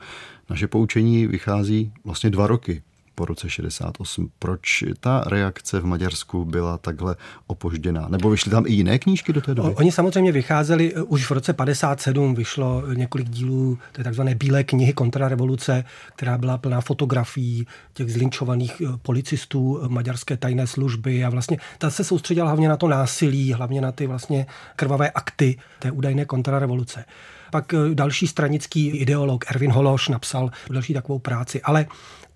Naše 0.49 0.67
poučení 0.67 1.27
vychází 1.27 1.93
vlastně 2.05 2.29
dva 2.29 2.47
roky 2.47 2.83
po 3.15 3.25
roce 3.25 3.49
68. 3.49 4.31
Proč 4.39 4.83
ta 4.99 5.23
reakce 5.27 5.79
v 5.79 5.85
Maďarsku 5.85 6.45
byla 6.45 6.77
takhle 6.77 7.15
opožděná? 7.47 8.07
Nebo 8.09 8.29
vyšly 8.29 8.51
tam 8.51 8.63
i 8.67 8.73
jiné 8.73 8.99
knížky 8.99 9.33
do 9.33 9.41
té 9.41 9.55
doby? 9.55 9.75
Oni 9.75 9.91
samozřejmě 9.91 10.31
vycházeli, 10.31 10.93
eh, 10.95 11.01
už 11.01 11.29
v 11.29 11.31
roce 11.31 11.53
57 11.53 12.35
vyšlo 12.35 12.83
několik 12.93 13.29
dílů 13.29 13.77
té 13.91 14.03
takzvané 14.03 14.35
Bílé 14.35 14.63
knihy 14.63 14.93
kontrarevoluce, 14.93 15.83
která 16.15 16.37
byla 16.37 16.57
plná 16.57 16.81
fotografií 16.81 17.67
těch 17.93 18.13
zlinčovaných 18.13 18.81
eh, 18.81 18.97
policistů 19.01 19.79
maďarské 19.87 20.37
tajné 20.37 20.67
služby 20.67 21.25
a 21.25 21.29
vlastně 21.29 21.57
ta 21.77 21.89
se 21.89 22.03
soustředila 22.03 22.47
hlavně 22.47 22.69
na 22.69 22.77
to 22.77 22.87
násilí, 22.87 23.53
hlavně 23.53 23.81
na 23.81 23.91
ty 23.91 24.07
vlastně 24.07 24.45
krvavé 24.75 25.09
akty 25.09 25.57
té 25.79 25.91
údajné 25.91 26.25
kontrarevoluce. 26.25 27.05
Pak 27.51 27.73
další 27.93 28.27
stranický 28.27 28.87
ideolog 28.87 29.51
Erwin 29.51 29.71
Hološ 29.71 30.07
napsal 30.09 30.49
další 30.69 30.93
takovou 30.93 31.19
práci. 31.19 31.61
Ale 31.61 31.85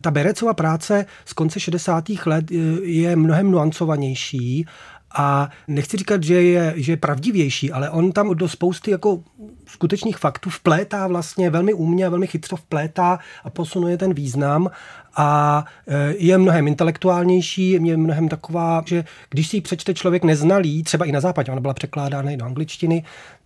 ta 0.02 0.12
Berecova 0.12 0.54
práce 0.54 1.06
z 1.26 1.34
konce 1.34 1.60
60. 1.60 2.04
let 2.26 2.52
e, 2.52 2.56
je 2.84 3.16
mnohem 3.16 3.52
nuancovanější 3.52 4.66
a 5.18 5.50
nechci 5.68 5.98
říkat, 5.98 6.24
že 6.24 6.42
je, 6.42 6.74
že 6.76 6.92
je 6.92 6.98
pravdivější, 6.98 7.72
ale 7.72 7.90
on 7.90 8.12
tam 8.12 8.36
do 8.36 8.50
spousty 8.50 8.92
jako 8.92 9.24
skutečných 9.68 10.18
faktů 10.18 10.50
vplétá 10.50 11.08
vlastně 11.08 11.50
velmi 11.50 11.74
úmě 11.74 12.06
a 12.06 12.10
velmi 12.10 12.28
chytře 12.28 12.56
vplétá 12.56 13.20
a 13.44 13.50
posunuje 13.50 13.98
ten 13.98 14.14
význam 14.14 14.70
a 15.16 15.66
e, 15.88 16.14
je 16.18 16.38
mnohem 16.38 16.68
intelektuálnější, 16.68 17.72
je 17.72 17.98
mnohem 17.98 18.30
taková, 18.30 18.84
že 18.86 19.04
když 19.30 19.48
si 19.48 19.58
ji 19.58 19.62
přečte 19.62 19.94
člověk 19.94 20.24
neznalý, 20.24 20.84
třeba 20.84 21.06
i 21.06 21.12
na 21.12 21.20
západě, 21.20 21.52
ona 21.52 21.62
byla 21.62 21.74
překládána 21.74 22.32
i 22.32 22.38
do 22.38 22.46
angličtiny, 22.46 23.04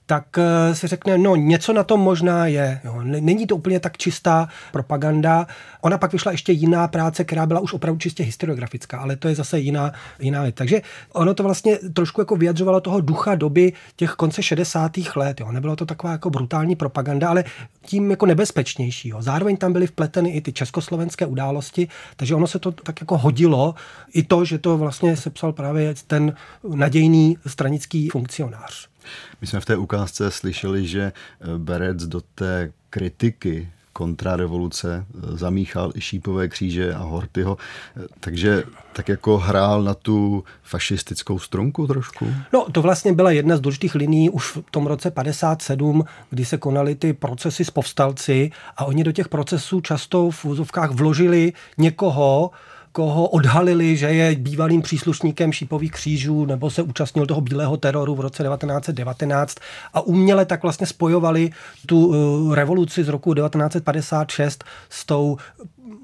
tak 0.09 0.37
eh, 0.37 0.75
se 0.75 0.87
řekne, 0.87 1.17
no 1.17 1.35
něco 1.35 1.73
na 1.73 1.83
tom 1.83 1.99
možná 1.99 2.47
je. 2.47 2.81
Jo. 2.83 3.01
Není 3.03 3.47
to 3.47 3.55
úplně 3.55 3.79
tak 3.79 3.97
čistá 3.97 4.49
propaganda. 4.71 5.47
Ona 5.81 5.97
pak 5.97 6.11
vyšla 6.11 6.31
ještě 6.31 6.51
jiná 6.51 6.87
práce, 6.87 7.23
která 7.23 7.45
byla 7.45 7.59
už 7.59 7.73
opravdu 7.73 7.99
čistě 7.99 8.23
historiografická, 8.23 8.99
ale 8.99 9.15
to 9.15 9.27
je 9.27 9.35
zase 9.35 9.59
jiná, 9.59 9.91
jiná 10.19 10.43
věc. 10.43 10.55
Takže 10.55 10.81
ono 11.13 11.33
to 11.33 11.43
vlastně 11.43 11.77
trošku 11.93 12.21
jako 12.21 12.35
vyjadřovalo 12.35 12.81
toho 12.81 13.01
ducha 13.01 13.35
doby 13.35 13.73
těch 13.95 14.11
konce 14.11 14.43
60. 14.43 14.91
let. 15.15 15.39
Jo. 15.39 15.51
Nebylo 15.51 15.75
to 15.75 15.85
taková 15.85 16.11
jako 16.11 16.29
brutální 16.29 16.75
propaganda, 16.75 17.29
ale 17.29 17.43
tím 17.81 18.11
jako 18.11 18.25
nebezpečnější. 18.25 19.09
Jo. 19.09 19.21
Zároveň 19.21 19.57
tam 19.57 19.73
byly 19.73 19.87
vpleteny 19.87 20.29
i 20.29 20.41
ty 20.41 20.53
československé 20.53 21.25
události, 21.25 21.87
takže 22.15 22.35
ono 22.35 22.47
se 22.47 22.59
to 22.59 22.71
tak 22.71 23.01
jako 23.01 23.17
hodilo. 23.17 23.75
I 24.13 24.23
to, 24.23 24.45
že 24.45 24.57
to 24.57 24.77
vlastně 24.77 25.17
sepsal 25.17 25.53
právě 25.53 25.93
ten 26.07 26.33
nadějný 26.63 27.37
stranický 27.45 28.09
funkcionář. 28.09 28.89
My 29.41 29.47
jsme 29.47 29.59
v 29.59 29.65
té 29.65 29.77
ukázce 29.77 30.31
slyšeli, 30.31 30.87
že 30.87 31.01
eh, 31.01 31.57
Berec 31.57 32.03
do 32.05 32.21
té 32.35 32.71
kritiky 32.89 33.69
kontrarevoluce 33.93 35.05
eh, 35.05 35.37
zamíchal 35.37 35.91
i 35.95 36.01
šípové 36.01 36.47
kříže 36.47 36.93
a 36.93 36.97
Hortyho, 36.97 37.57
eh, 37.97 38.07
takže 38.19 38.63
tak 38.93 39.09
jako 39.09 39.37
hrál 39.37 39.83
na 39.83 39.93
tu 39.93 40.43
fašistickou 40.63 41.39
strunku 41.39 41.87
trošku? 41.87 42.27
No, 42.53 42.65
to 42.71 42.81
vlastně 42.81 43.13
byla 43.13 43.31
jedna 43.31 43.57
z 43.57 43.59
důležitých 43.59 43.95
liní 43.95 44.29
už 44.29 44.51
v 44.51 44.63
tom 44.71 44.87
roce 44.87 45.11
57, 45.11 46.03
kdy 46.29 46.45
se 46.45 46.57
konaly 46.57 46.95
ty 46.95 47.13
procesy 47.13 47.65
s 47.65 47.69
povstalci 47.69 48.51
a 48.77 48.85
oni 48.85 49.03
do 49.03 49.11
těch 49.11 49.27
procesů 49.27 49.81
často 49.81 50.31
v 50.31 50.45
úzovkách 50.45 50.91
vložili 50.91 51.53
někoho, 51.77 52.51
koho 52.91 53.27
odhalili, 53.27 53.97
že 53.97 54.07
je 54.07 54.35
bývalým 54.35 54.81
příslušníkem 54.81 55.51
šípových 55.51 55.91
křížů 55.91 56.45
nebo 56.45 56.69
se 56.69 56.81
účastnil 56.81 57.25
toho 57.25 57.41
bílého 57.41 57.77
teroru 57.77 58.15
v 58.15 58.19
roce 58.19 58.43
1919 58.43 59.57
a 59.93 60.01
uměle 60.01 60.45
tak 60.45 60.63
vlastně 60.63 60.87
spojovali 60.87 61.49
tu 61.85 62.13
eh, 62.13 62.55
revoluci 62.55 63.03
z 63.03 63.07
roku 63.07 63.33
1956 63.33 64.63
s 64.89 65.05
tou 65.05 65.37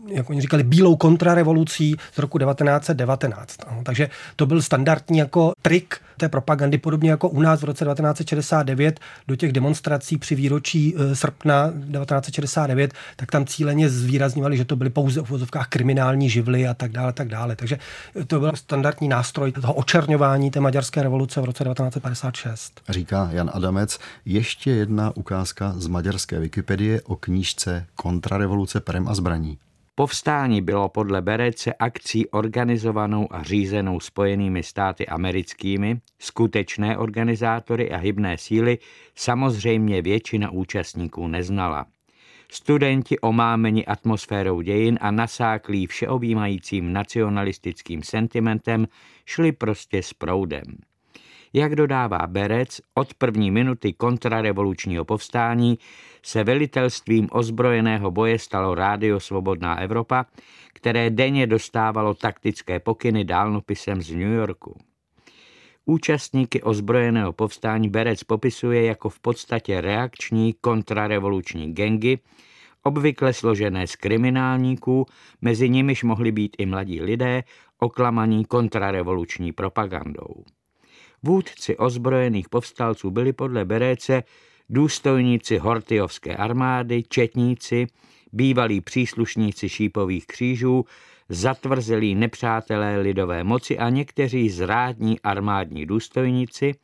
jak 0.07 0.29
oni 0.29 0.41
říkali, 0.41 0.63
bílou 0.63 0.95
kontrarevolucí 0.95 1.95
z 2.13 2.17
roku 2.17 2.37
1919. 2.37 3.57
No, 3.71 3.81
takže 3.83 4.09
to 4.35 4.45
byl 4.45 4.61
standardní 4.61 5.17
jako 5.17 5.53
trik 5.61 5.97
té 6.17 6.29
propagandy, 6.29 6.77
podobně 6.77 7.09
jako 7.09 7.29
u 7.29 7.41
nás 7.41 7.61
v 7.61 7.65
roce 7.65 7.85
1969 7.85 8.99
do 9.27 9.35
těch 9.35 9.51
demonstrací 9.51 10.17
při 10.17 10.35
výročí 10.35 10.95
e, 10.97 11.15
srpna 11.15 11.71
1969, 11.71 12.93
tak 13.15 13.31
tam 13.31 13.45
cíleně 13.45 13.89
zvýrazňovali, 13.89 14.57
že 14.57 14.65
to 14.65 14.75
byly 14.75 14.89
pouze 14.89 15.21
v 15.21 15.29
vozovkách 15.29 15.67
kriminální 15.67 16.29
živly 16.29 16.67
a 16.67 16.73
tak 16.73 16.91
dále, 16.91 17.13
tak 17.13 17.27
dále. 17.27 17.55
Takže 17.55 17.79
to 18.27 18.39
byl 18.39 18.51
standardní 18.55 19.07
nástroj 19.07 19.51
toho 19.51 19.73
očerňování 19.73 20.51
té 20.51 20.59
maďarské 20.59 21.03
revoluce 21.03 21.41
v 21.41 21.45
roce 21.45 21.63
1956. 21.63 22.81
Říká 22.89 23.29
Jan 23.31 23.51
Adamec. 23.53 23.99
Ještě 24.25 24.71
jedna 24.71 25.11
ukázka 25.15 25.73
z 25.77 25.87
maďarské 25.87 26.39
Wikipedie 26.39 27.01
o 27.01 27.15
knížce 27.15 27.85
Kontrarevoluce 27.95 28.79
perem 28.79 29.07
a 29.07 29.15
zbraní. 29.15 29.57
Povstání 29.97 30.61
bylo 30.61 30.89
podle 30.89 31.21
Berece 31.21 31.73
akcí 31.73 32.29
organizovanou 32.29 33.27
a 33.31 33.43
řízenou 33.43 33.99
spojenými 33.99 34.63
státy 34.63 35.07
americkými, 35.07 35.99
skutečné 36.19 36.97
organizátory 36.97 37.91
a 37.91 37.97
hybné 37.97 38.37
síly 38.37 38.77
samozřejmě 39.15 40.01
většina 40.01 40.51
účastníků 40.51 41.27
neznala. 41.27 41.85
Studenti 42.51 43.19
omámeni 43.19 43.85
atmosférou 43.85 44.61
dějin 44.61 44.97
a 45.01 45.11
nasáklí 45.11 45.87
všeobjímajícím 45.87 46.93
nacionalistickým 46.93 48.03
sentimentem 48.03 48.87
šli 49.25 49.51
prostě 49.51 50.03
s 50.03 50.13
proudem. 50.13 50.63
Jak 51.57 51.75
dodává 51.75 52.27
Berec, 52.27 52.81
od 52.93 53.13
první 53.13 53.51
minuty 53.51 53.93
kontrarevolučního 53.93 55.05
povstání 55.05 55.79
se 56.23 56.43
velitelstvím 56.43 57.27
ozbrojeného 57.31 58.11
boje 58.11 58.39
stalo 58.39 58.75
Rádio 58.75 59.19
Svobodná 59.19 59.79
Evropa, 59.79 60.25
které 60.73 61.09
denně 61.09 61.47
dostávalo 61.47 62.13
taktické 62.13 62.79
pokyny 62.79 63.23
dálnopisem 63.23 64.01
z 64.01 64.11
New 64.11 64.31
Yorku. 64.31 64.77
Účastníky 65.85 66.61
ozbrojeného 66.61 67.33
povstání 67.33 67.89
Berec 67.89 68.23
popisuje 68.23 68.85
jako 68.85 69.09
v 69.09 69.19
podstatě 69.19 69.81
reakční 69.81 70.53
kontrarevoluční 70.61 71.73
gengy, 71.73 72.19
obvykle 72.83 73.33
složené 73.33 73.87
z 73.87 73.95
kriminálníků, 73.95 75.05
mezi 75.41 75.69
nimiž 75.69 76.03
mohli 76.03 76.31
být 76.31 76.55
i 76.59 76.65
mladí 76.65 77.01
lidé, 77.01 77.43
oklamaní 77.79 78.45
kontrarevoluční 78.45 79.51
propagandou. 79.51 80.43
Vůdci 81.25 81.77
ozbrojených 81.77 82.49
povstalců 82.49 83.11
byli 83.11 83.33
podle 83.33 83.65
Beréce 83.65 84.23
důstojníci 84.69 85.57
Hortyovské 85.57 86.35
armády, 86.35 87.03
četníci, 87.09 87.87
bývalí 88.33 88.81
příslušníci 88.81 89.69
šípových 89.69 90.27
křížů, 90.27 90.85
zatvrzelí 91.29 92.15
nepřátelé 92.15 93.01
lidové 93.01 93.43
moci 93.43 93.77
a 93.77 93.89
někteří 93.89 94.49
zrádní 94.49 95.19
armádní 95.19 95.85
důstojníci 95.85 96.75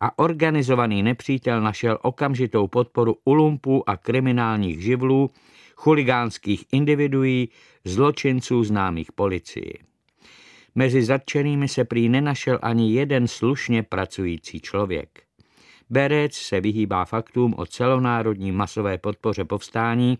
a 0.00 0.18
organizovaný 0.18 1.02
nepřítel 1.02 1.60
našel 1.60 1.98
okamžitou 2.02 2.68
podporu 2.68 3.16
ulumpů 3.24 3.90
a 3.90 3.96
kriminálních 3.96 4.82
živlů, 4.82 5.30
chuligánských 5.76 6.64
individuí, 6.72 7.48
zločinců 7.84 8.64
známých 8.64 9.12
policii. 9.12 9.89
Mezi 10.74 11.02
zatčenými 11.02 11.68
se 11.68 11.84
prý 11.84 12.08
nenašel 12.08 12.58
ani 12.62 12.92
jeden 12.92 13.28
slušně 13.28 13.82
pracující 13.82 14.60
člověk. 14.60 15.22
Berec 15.90 16.34
se 16.34 16.60
vyhýbá 16.60 17.04
faktům 17.04 17.54
o 17.56 17.66
celonárodní 17.66 18.52
masové 18.52 18.98
podpoře 18.98 19.44
povstání 19.44 20.18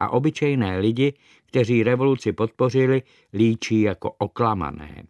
a 0.00 0.10
obyčejné 0.10 0.78
lidi, 0.78 1.14
kteří 1.46 1.82
revoluci 1.82 2.32
podpořili, 2.32 3.02
líčí 3.32 3.80
jako 3.80 4.10
oklamané. 4.10 5.02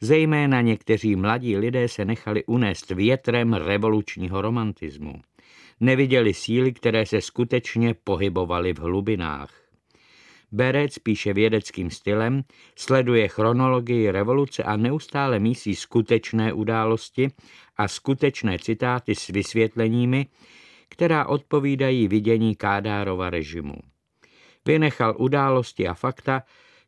Zejména 0.00 0.60
někteří 0.60 1.16
mladí 1.16 1.56
lidé 1.56 1.88
se 1.88 2.04
nechali 2.04 2.44
unést 2.44 2.90
větrem 2.90 3.52
revolučního 3.52 4.42
romantismu. 4.42 5.14
Neviděli 5.80 6.34
síly, 6.34 6.72
které 6.72 7.06
se 7.06 7.20
skutečně 7.20 7.94
pohybovaly 8.04 8.72
v 8.72 8.78
hlubinách. 8.78 9.67
Berec 10.52 10.98
píše 10.98 11.32
vědeckým 11.32 11.90
stylem, 11.90 12.42
sleduje 12.76 13.28
chronologii 13.28 14.10
revoluce 14.10 14.62
a 14.62 14.76
neustále 14.76 15.38
mísí 15.38 15.74
skutečné 15.74 16.52
události 16.52 17.28
a 17.76 17.88
skutečné 17.88 18.58
citáty 18.58 19.14
s 19.14 19.26
vysvětleními, 19.26 20.26
která 20.88 21.26
odpovídají 21.26 22.08
vidění 22.08 22.54
Kádárova 22.54 23.30
režimu. 23.30 23.74
Vynechal 24.66 25.14
události 25.18 25.88
a 25.88 25.94
fakta, 25.94 26.42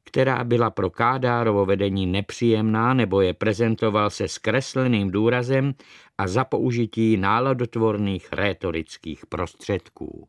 která 0.04 0.44
byla 0.44 0.70
pro 0.70 0.90
Kádárovo 0.90 1.66
vedení 1.66 2.06
nepříjemná 2.06 2.94
nebo 2.94 3.20
je 3.20 3.34
prezentoval 3.34 4.10
se 4.10 4.28
zkresleným 4.28 5.10
důrazem 5.10 5.74
a 6.18 6.26
za 6.26 6.44
použití 6.44 7.16
náladotvorných 7.16 8.32
rétorických 8.32 9.26
prostředků. 9.26 10.28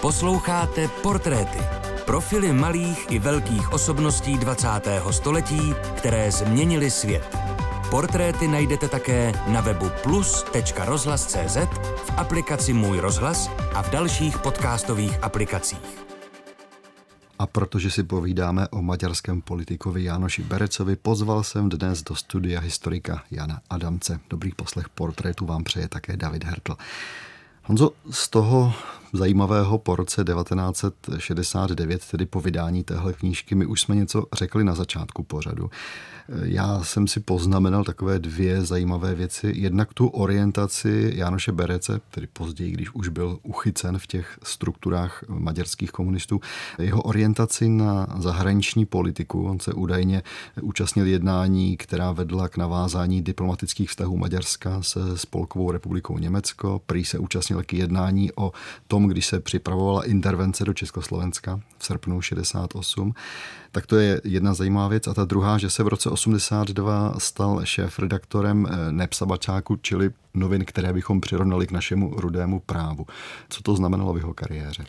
Posloucháte 0.00 0.88
portréty. 1.02 1.85
Profily 2.06 2.52
malých 2.52 3.10
i 3.10 3.18
velkých 3.18 3.72
osobností 3.72 4.38
20. 4.38 4.68
století, 5.10 5.74
které 5.96 6.30
změnily 6.30 6.90
svět. 6.90 7.36
Portréty 7.90 8.48
najdete 8.48 8.88
také 8.88 9.32
na 9.46 9.60
webu 9.60 9.90
plus.rozhlas.cz, 10.02 11.56
v 11.96 12.10
aplikaci 12.16 12.72
Můj 12.72 12.98
rozhlas 12.98 13.50
a 13.74 13.82
v 13.82 13.90
dalších 13.90 14.38
podcastových 14.38 15.24
aplikacích. 15.24 16.06
A 17.38 17.46
protože 17.46 17.90
si 17.90 18.02
povídáme 18.02 18.68
o 18.68 18.82
maďarském 18.82 19.42
politikovi 19.42 20.04
Jánoši 20.04 20.42
Berecovi, 20.42 20.96
pozval 20.96 21.42
jsem 21.42 21.68
dnes 21.68 22.02
do 22.02 22.14
studia 22.14 22.60
historika 22.60 23.22
Jana 23.30 23.60
Adamce. 23.70 24.20
Dobrý 24.30 24.52
poslech 24.52 24.88
portrétu 24.88 25.46
vám 25.46 25.64
přeje 25.64 25.88
také 25.88 26.16
David 26.16 26.44
Hertl. 26.44 26.76
Honzo, 27.64 27.90
z 28.10 28.28
toho 28.28 28.72
zajímavého 29.16 29.78
po 29.78 29.96
roce 29.96 30.24
1969, 30.24 32.06
tedy 32.10 32.26
po 32.26 32.40
vydání 32.40 32.84
téhle 32.84 33.12
knížky, 33.12 33.54
my 33.54 33.66
už 33.66 33.80
jsme 33.80 33.94
něco 33.94 34.26
řekli 34.32 34.64
na 34.64 34.74
začátku 34.74 35.22
pořadu. 35.22 35.70
Já 36.44 36.82
jsem 36.82 37.06
si 37.06 37.20
poznamenal 37.20 37.84
takové 37.84 38.18
dvě 38.18 38.62
zajímavé 38.62 39.14
věci. 39.14 39.52
Jednak 39.56 39.94
tu 39.94 40.06
orientaci 40.06 41.12
Jánoše 41.14 41.52
Berece, 41.52 42.00
tedy 42.10 42.26
později, 42.26 42.70
když 42.70 42.94
už 42.94 43.08
byl 43.08 43.38
uchycen 43.42 43.98
v 43.98 44.06
těch 44.06 44.38
strukturách 44.42 45.24
maďarských 45.28 45.90
komunistů, 45.90 46.40
jeho 46.78 47.02
orientaci 47.02 47.68
na 47.68 48.06
zahraniční 48.18 48.86
politiku. 48.86 49.44
On 49.44 49.60
se 49.60 49.72
údajně 49.72 50.22
účastnil 50.62 51.06
jednání, 51.06 51.76
která 51.76 52.12
vedla 52.12 52.48
k 52.48 52.56
navázání 52.56 53.22
diplomatických 53.22 53.90
vztahů 53.90 54.16
Maďarska 54.16 54.82
se 54.82 55.18
Spolkovou 55.18 55.70
republikou 55.70 56.18
Německo. 56.18 56.80
Prý 56.86 57.04
se 57.04 57.18
účastnil 57.18 57.62
k 57.62 57.72
jednání 57.72 58.30
o 58.36 58.52
tom, 58.88 59.06
když 59.06 59.26
se 59.26 59.40
připravovala 59.40 60.06
intervence 60.06 60.64
do 60.64 60.74
Československa 60.74 61.60
v 61.78 61.84
srpnu 61.84 62.20
68. 62.20 63.14
Tak 63.72 63.86
to 63.86 63.96
je 63.96 64.20
jedna 64.24 64.54
zajímavá 64.54 64.88
věc. 64.88 65.06
A 65.08 65.14
ta 65.14 65.24
druhá, 65.24 65.58
že 65.58 65.70
se 65.70 65.82
v 65.82 65.88
roce 65.88 66.10
82 66.16 67.14
stal 67.18 67.60
šéf-redaktorem 67.64 68.66
eh, 68.66 68.92
Nepsabačáku, 68.92 69.76
čili 69.76 70.10
novin, 70.34 70.64
které 70.64 70.92
bychom 70.92 71.20
přirovnali 71.20 71.66
k 71.66 71.70
našemu 71.70 72.20
rudému 72.20 72.60
právu. 72.60 73.06
Co 73.48 73.62
to 73.62 73.76
znamenalo 73.76 74.12
v 74.12 74.16
jeho 74.16 74.34
kariéře? 74.34 74.84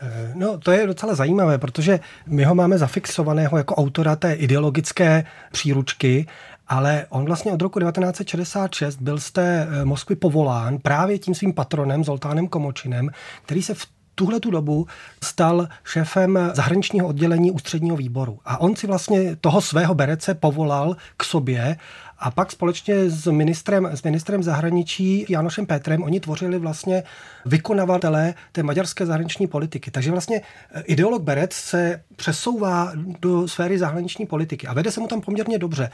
Eh, 0.00 0.32
no, 0.34 0.58
to 0.58 0.70
je 0.70 0.86
docela 0.86 1.14
zajímavé, 1.14 1.58
protože 1.58 2.00
my 2.26 2.44
ho 2.44 2.54
máme 2.54 2.78
zafixovaného 2.78 3.58
jako 3.58 3.74
autora 3.74 4.16
té 4.16 4.32
ideologické 4.32 5.24
příručky, 5.52 6.26
ale 6.68 7.06
on 7.08 7.24
vlastně 7.24 7.52
od 7.52 7.62
roku 7.62 7.80
1966 7.80 8.96
byl 8.96 9.20
z 9.20 9.30
té 9.30 9.68
eh, 9.70 9.84
Moskvy 9.84 10.16
povolán 10.16 10.78
právě 10.78 11.18
tím 11.18 11.34
svým 11.34 11.52
patronem 11.52 12.04
Zoltánem 12.04 12.48
Komočinem, 12.48 13.10
který 13.42 13.62
se 13.62 13.74
v 13.74 13.86
tuhle 14.20 14.40
tu 14.40 14.50
dobu 14.50 14.86
stal 15.24 15.68
šéfem 15.84 16.38
zahraničního 16.54 17.08
oddělení 17.08 17.50
ústředního 17.50 17.96
výboru. 17.96 18.38
A 18.44 18.60
on 18.60 18.76
si 18.76 18.86
vlastně 18.86 19.36
toho 19.36 19.60
svého 19.60 19.94
berece 19.94 20.34
povolal 20.34 20.96
k 21.16 21.24
sobě 21.24 21.76
a 22.20 22.30
pak 22.30 22.52
společně 22.52 23.10
s 23.10 23.30
ministrem, 23.30 23.86
s 23.86 24.02
ministrem 24.02 24.42
zahraničí 24.42 25.26
Janošem 25.28 25.66
Petrem 25.66 26.02
oni 26.02 26.20
tvořili 26.20 26.58
vlastně 26.58 27.02
vykonavatele 27.46 28.34
té 28.52 28.62
maďarské 28.62 29.06
zahraniční 29.06 29.46
politiky. 29.46 29.90
Takže 29.90 30.10
vlastně 30.10 30.40
eh, 30.72 30.82
ideolog 30.82 31.22
Berec 31.22 31.52
se 31.52 32.02
přesouvá 32.16 32.92
do 33.20 33.48
sféry 33.48 33.78
zahraniční 33.78 34.26
politiky 34.26 34.66
a 34.66 34.74
vede 34.74 34.90
se 34.90 35.00
mu 35.00 35.06
tam 35.06 35.20
poměrně 35.20 35.58
dobře. 35.58 35.90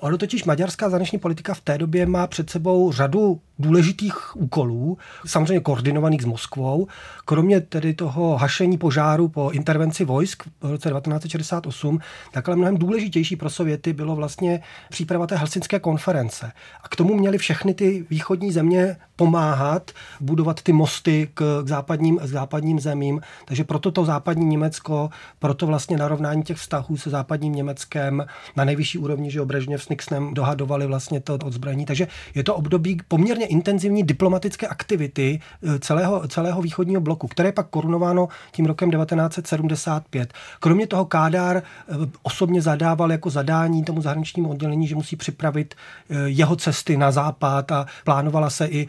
Ono 0.00 0.18
totiž 0.18 0.44
maďarská 0.44 0.88
zahraniční 0.88 1.18
politika 1.18 1.54
v 1.54 1.60
té 1.60 1.78
době 1.78 2.06
má 2.06 2.26
před 2.26 2.50
sebou 2.50 2.92
řadu 2.92 3.40
důležitých 3.60 4.36
úkolů, 4.36 4.98
samozřejmě 5.26 5.60
koordinovaných 5.60 6.22
s 6.22 6.24
Moskvou. 6.24 6.86
Kromě 7.24 7.60
tedy 7.60 7.94
toho 7.94 8.36
hašení 8.36 8.78
požáru 8.78 9.28
po 9.28 9.50
intervenci 9.50 10.04
vojsk 10.04 10.42
v 10.60 10.70
roce 10.70 10.88
1968, 10.88 12.00
tak 12.32 12.48
ale 12.48 12.56
mnohem 12.56 12.76
důležitější 12.76 13.36
pro 13.36 13.50
Sověty 13.50 13.92
bylo 13.92 14.16
vlastně 14.16 14.62
příprava 14.90 15.26
té 15.26 15.36
helsinské 15.36 15.78
konference. 15.78 16.52
A 16.82 16.88
k 16.88 16.96
tomu 16.96 17.14
měly 17.14 17.38
všechny 17.38 17.74
ty 17.74 18.06
východní 18.10 18.52
země 18.52 18.96
pomáhat 19.16 19.90
budovat 20.20 20.62
ty 20.62 20.72
mosty 20.72 21.28
k, 21.34 21.62
k, 21.64 21.68
západním, 21.68 22.18
k 22.18 22.24
západním 22.24 22.80
zemím. 22.80 23.20
Takže 23.44 23.64
proto 23.64 23.90
to 23.90 24.04
západní 24.04 24.46
Německo, 24.46 25.10
proto 25.38 25.66
vlastně 25.66 25.96
narovnání 25.96 26.42
těch 26.42 26.56
vztahů 26.56 26.96
se 26.96 27.10
západním 27.10 27.52
Německem 27.52 28.26
na 28.56 28.64
nejvyšší 28.64 28.98
úrovni, 28.98 29.30
že 29.30 29.40
obrežně 29.40 29.78
Nixonem 29.90 30.34
dohadovali 30.34 30.86
vlastně 30.86 31.20
to 31.20 31.34
odzbrojení. 31.34 31.86
Takže 31.86 32.08
je 32.34 32.44
to 32.44 32.54
období 32.54 33.00
poměrně 33.08 33.46
intenzivní 33.46 34.02
diplomatické 34.02 34.66
aktivity 34.66 35.40
eh, 35.62 35.78
celého, 35.78 36.28
celého 36.28 36.62
východního 36.62 37.00
bloku, 37.00 37.28
které 37.28 37.48
je 37.48 37.52
pak 37.52 37.68
korunováno 37.68 38.28
tím 38.52 38.66
rokem 38.66 38.90
1975. 38.90 40.32
Kromě 40.60 40.86
toho 40.86 41.04
Kádár 41.04 41.56
eh, 41.56 41.94
osobně 42.22 42.62
zadával 42.62 43.12
jako 43.12 43.30
zadání 43.30 43.84
tomu 43.84 44.02
zahraničnímu 44.02 44.50
oddělení, 44.50 44.86
že 44.86 44.94
musí 44.94 45.16
připravit 45.16 45.74
eh, 45.74 46.14
jeho 46.24 46.56
cesty 46.56 46.96
na 46.96 47.10
západ 47.10 47.72
a 47.72 47.86
plánovala 48.04 48.50
se 48.50 48.66
i 48.66 48.86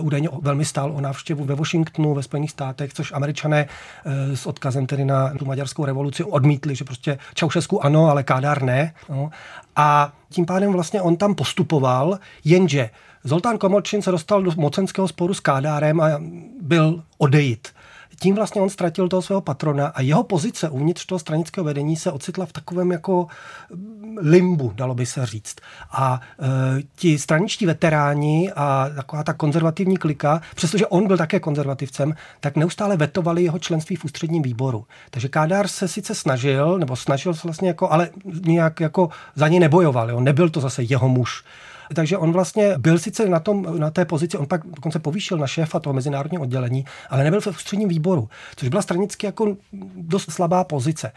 údajně 0.00 0.28
velmi 0.42 0.64
stál 0.64 0.92
o 0.92 1.00
návštěvu 1.00 1.44
ve 1.44 1.54
Washingtonu, 1.54 2.14
ve 2.14 2.22
Spojených 2.22 2.50
státech, 2.50 2.92
což 2.92 3.12
američané 3.12 3.66
s 4.34 4.46
odkazem 4.46 4.86
tedy 4.86 5.04
na 5.04 5.34
tu 5.38 5.44
maďarskou 5.44 5.84
revoluci 5.84 6.24
odmítli, 6.24 6.74
že 6.76 6.84
prostě 6.84 7.18
Čaušesku 7.34 7.84
ano, 7.84 8.10
ale 8.10 8.22
Kádár 8.22 8.62
ne. 8.62 8.94
No. 9.08 9.30
A 9.76 10.12
tím 10.30 10.46
pádem 10.46 10.72
vlastně 10.72 11.02
on 11.02 11.16
tam 11.16 11.34
postupoval, 11.34 12.18
jenže 12.44 12.90
Zoltán 13.24 13.58
Komorčin 13.58 14.02
se 14.02 14.10
dostal 14.10 14.42
do 14.42 14.52
mocenského 14.56 15.08
sporu 15.08 15.34
s 15.34 15.40
Kádárem 15.40 16.00
a 16.00 16.08
byl 16.60 17.02
odejít 17.18 17.68
tím 18.20 18.34
vlastně 18.34 18.60
on 18.60 18.70
ztratil 18.70 19.08
toho 19.08 19.22
svého 19.22 19.40
patrona 19.40 19.86
a 19.86 20.00
jeho 20.00 20.22
pozice 20.22 20.68
uvnitř 20.68 21.06
toho 21.06 21.18
stranického 21.18 21.64
vedení 21.64 21.96
se 21.96 22.12
ocitla 22.12 22.46
v 22.46 22.52
takovém 22.52 22.92
jako 22.92 23.26
limbu, 24.20 24.72
dalo 24.74 24.94
by 24.94 25.06
se 25.06 25.26
říct. 25.26 25.56
A 25.90 26.20
e, 26.40 26.46
ti 26.96 27.18
straničtí 27.18 27.66
veteráni 27.66 28.52
a 28.56 28.90
taková 28.96 29.22
ta 29.22 29.32
konzervativní 29.32 29.96
klika, 29.96 30.40
přestože 30.54 30.86
on 30.86 31.06
byl 31.06 31.16
také 31.16 31.40
konzervativcem, 31.40 32.14
tak 32.40 32.56
neustále 32.56 32.96
vetovali 32.96 33.42
jeho 33.42 33.58
členství 33.58 33.96
v 33.96 34.04
ústředním 34.04 34.42
výboru. 34.42 34.86
Takže 35.10 35.28
Kádár 35.28 35.68
se 35.68 35.88
sice 35.88 36.14
snažil, 36.14 36.78
nebo 36.78 36.96
snažil 36.96 37.34
se 37.34 37.40
vlastně 37.44 37.68
jako, 37.68 37.92
ale 37.92 38.10
nějak 38.24 38.80
jako 38.80 39.08
za 39.34 39.48
něj 39.48 39.60
nebojoval, 39.60 40.10
jo? 40.10 40.20
nebyl 40.20 40.50
to 40.50 40.60
zase 40.60 40.82
jeho 40.82 41.08
muž. 41.08 41.44
Takže 41.94 42.18
on 42.18 42.32
vlastně 42.32 42.74
byl 42.78 42.98
sice 42.98 43.28
na, 43.28 43.40
tom, 43.40 43.78
na 43.78 43.90
té 43.90 44.04
pozici, 44.04 44.38
on 44.38 44.46
pak 44.46 44.66
dokonce 44.66 44.98
povýšil 44.98 45.38
na 45.38 45.46
šéfa 45.46 45.80
toho 45.80 45.94
mezinárodního 45.94 46.42
oddělení, 46.42 46.84
ale 47.10 47.24
nebyl 47.24 47.40
v 47.40 47.46
ústředním 47.46 47.88
výboru, 47.88 48.28
což 48.56 48.68
byla 48.68 48.82
stranicky 48.82 49.26
jako 49.26 49.56
dost 49.96 50.30
slabá 50.30 50.64
pozice. 50.64 51.12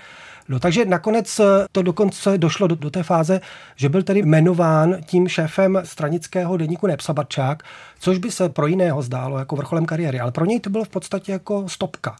No, 0.49 0.59
takže 0.59 0.85
nakonec 0.85 1.41
to 1.71 1.81
dokonce 1.81 2.37
došlo 2.37 2.67
do, 2.67 2.75
do 2.75 2.89
té 2.89 3.03
fáze, 3.03 3.41
že 3.75 3.89
byl 3.89 4.03
tedy 4.03 4.19
jmenován 4.19 4.95
tím 5.05 5.27
šéfem 5.27 5.81
stranického 5.83 6.57
deníku 6.57 6.87
Nepsabarčák, 6.87 7.63
což 7.99 8.17
by 8.17 8.31
se 8.31 8.49
pro 8.49 8.67
jiného 8.67 9.01
zdálo 9.01 9.39
jako 9.39 9.55
vrcholem 9.55 9.85
kariéry, 9.85 10.19
ale 10.19 10.31
pro 10.31 10.45
něj 10.45 10.59
to 10.59 10.69
bylo 10.69 10.83
v 10.83 10.89
podstatě 10.89 11.31
jako 11.31 11.69
stopka. 11.69 12.15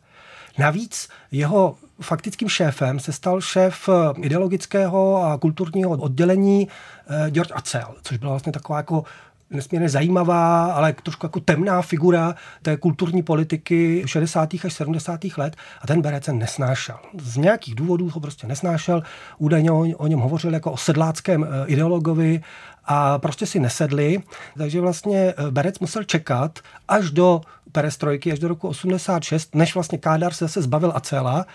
Navíc 0.58 1.10
jeho 1.32 1.76
faktickým 2.02 2.50
šéfem 2.50 3.00
se 3.00 3.12
stal 3.12 3.42
šéf 3.42 3.90
ideologického 4.22 5.24
a 5.24 5.38
kulturního 5.38 5.90
oddělení 5.90 6.68
eh, 7.08 7.32
George 7.32 7.52
Acel, 7.56 7.96
což 8.02 8.18
byla 8.18 8.32
vlastně 8.32 8.52
taková 8.52 8.78
jako 8.78 9.04
nesmírně 9.50 9.90
zajímavá, 9.90 10.74
ale 10.74 10.94
trošku 11.04 11.26
jako 11.26 11.40
temná 11.40 11.82
figura 11.82 12.36
té 12.62 12.78
kulturní 12.78 13.24
politiky 13.24 14.04
60. 14.06 14.50
až 14.66 14.74
70. 14.74 15.20
let 15.38 15.56
a 15.82 15.88
ten 15.88 16.02
Berec 16.02 16.24
se 16.24 16.34
nesnášel. 16.34 16.96
Z 17.22 17.38
nějakých 17.38 17.76
důvodů 17.76 18.10
ho 18.10 18.20
prostě 18.20 18.48
nesnášel. 18.48 19.04
Údajně 19.38 19.72
o, 19.72 19.80
o 19.80 20.08
něm 20.08 20.20
hovořil 20.20 20.54
jako 20.54 20.72
o 20.72 20.78
sedláckém 20.78 21.44
eh, 21.44 21.68
ideologovi 21.68 22.42
a 22.88 23.20
prostě 23.20 23.46
si 23.46 23.60
nesedli. 23.60 24.24
Takže 24.58 24.82
vlastně 24.82 25.34
eh, 25.38 25.52
Berec 25.52 25.80
musel 25.80 26.04
čekat 26.04 26.60
až 26.88 27.12
do 27.12 27.42
perestrojky, 27.72 28.32
až 28.32 28.40
do 28.40 28.48
roku 28.48 28.68
86, 28.68 29.56
než 29.56 29.74
vlastně 29.74 29.98
Kádar 29.98 30.34
se 30.34 30.46
zase 30.46 30.62
zbavil 30.62 30.92
Acela 30.96 31.46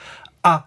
a 0.45 0.65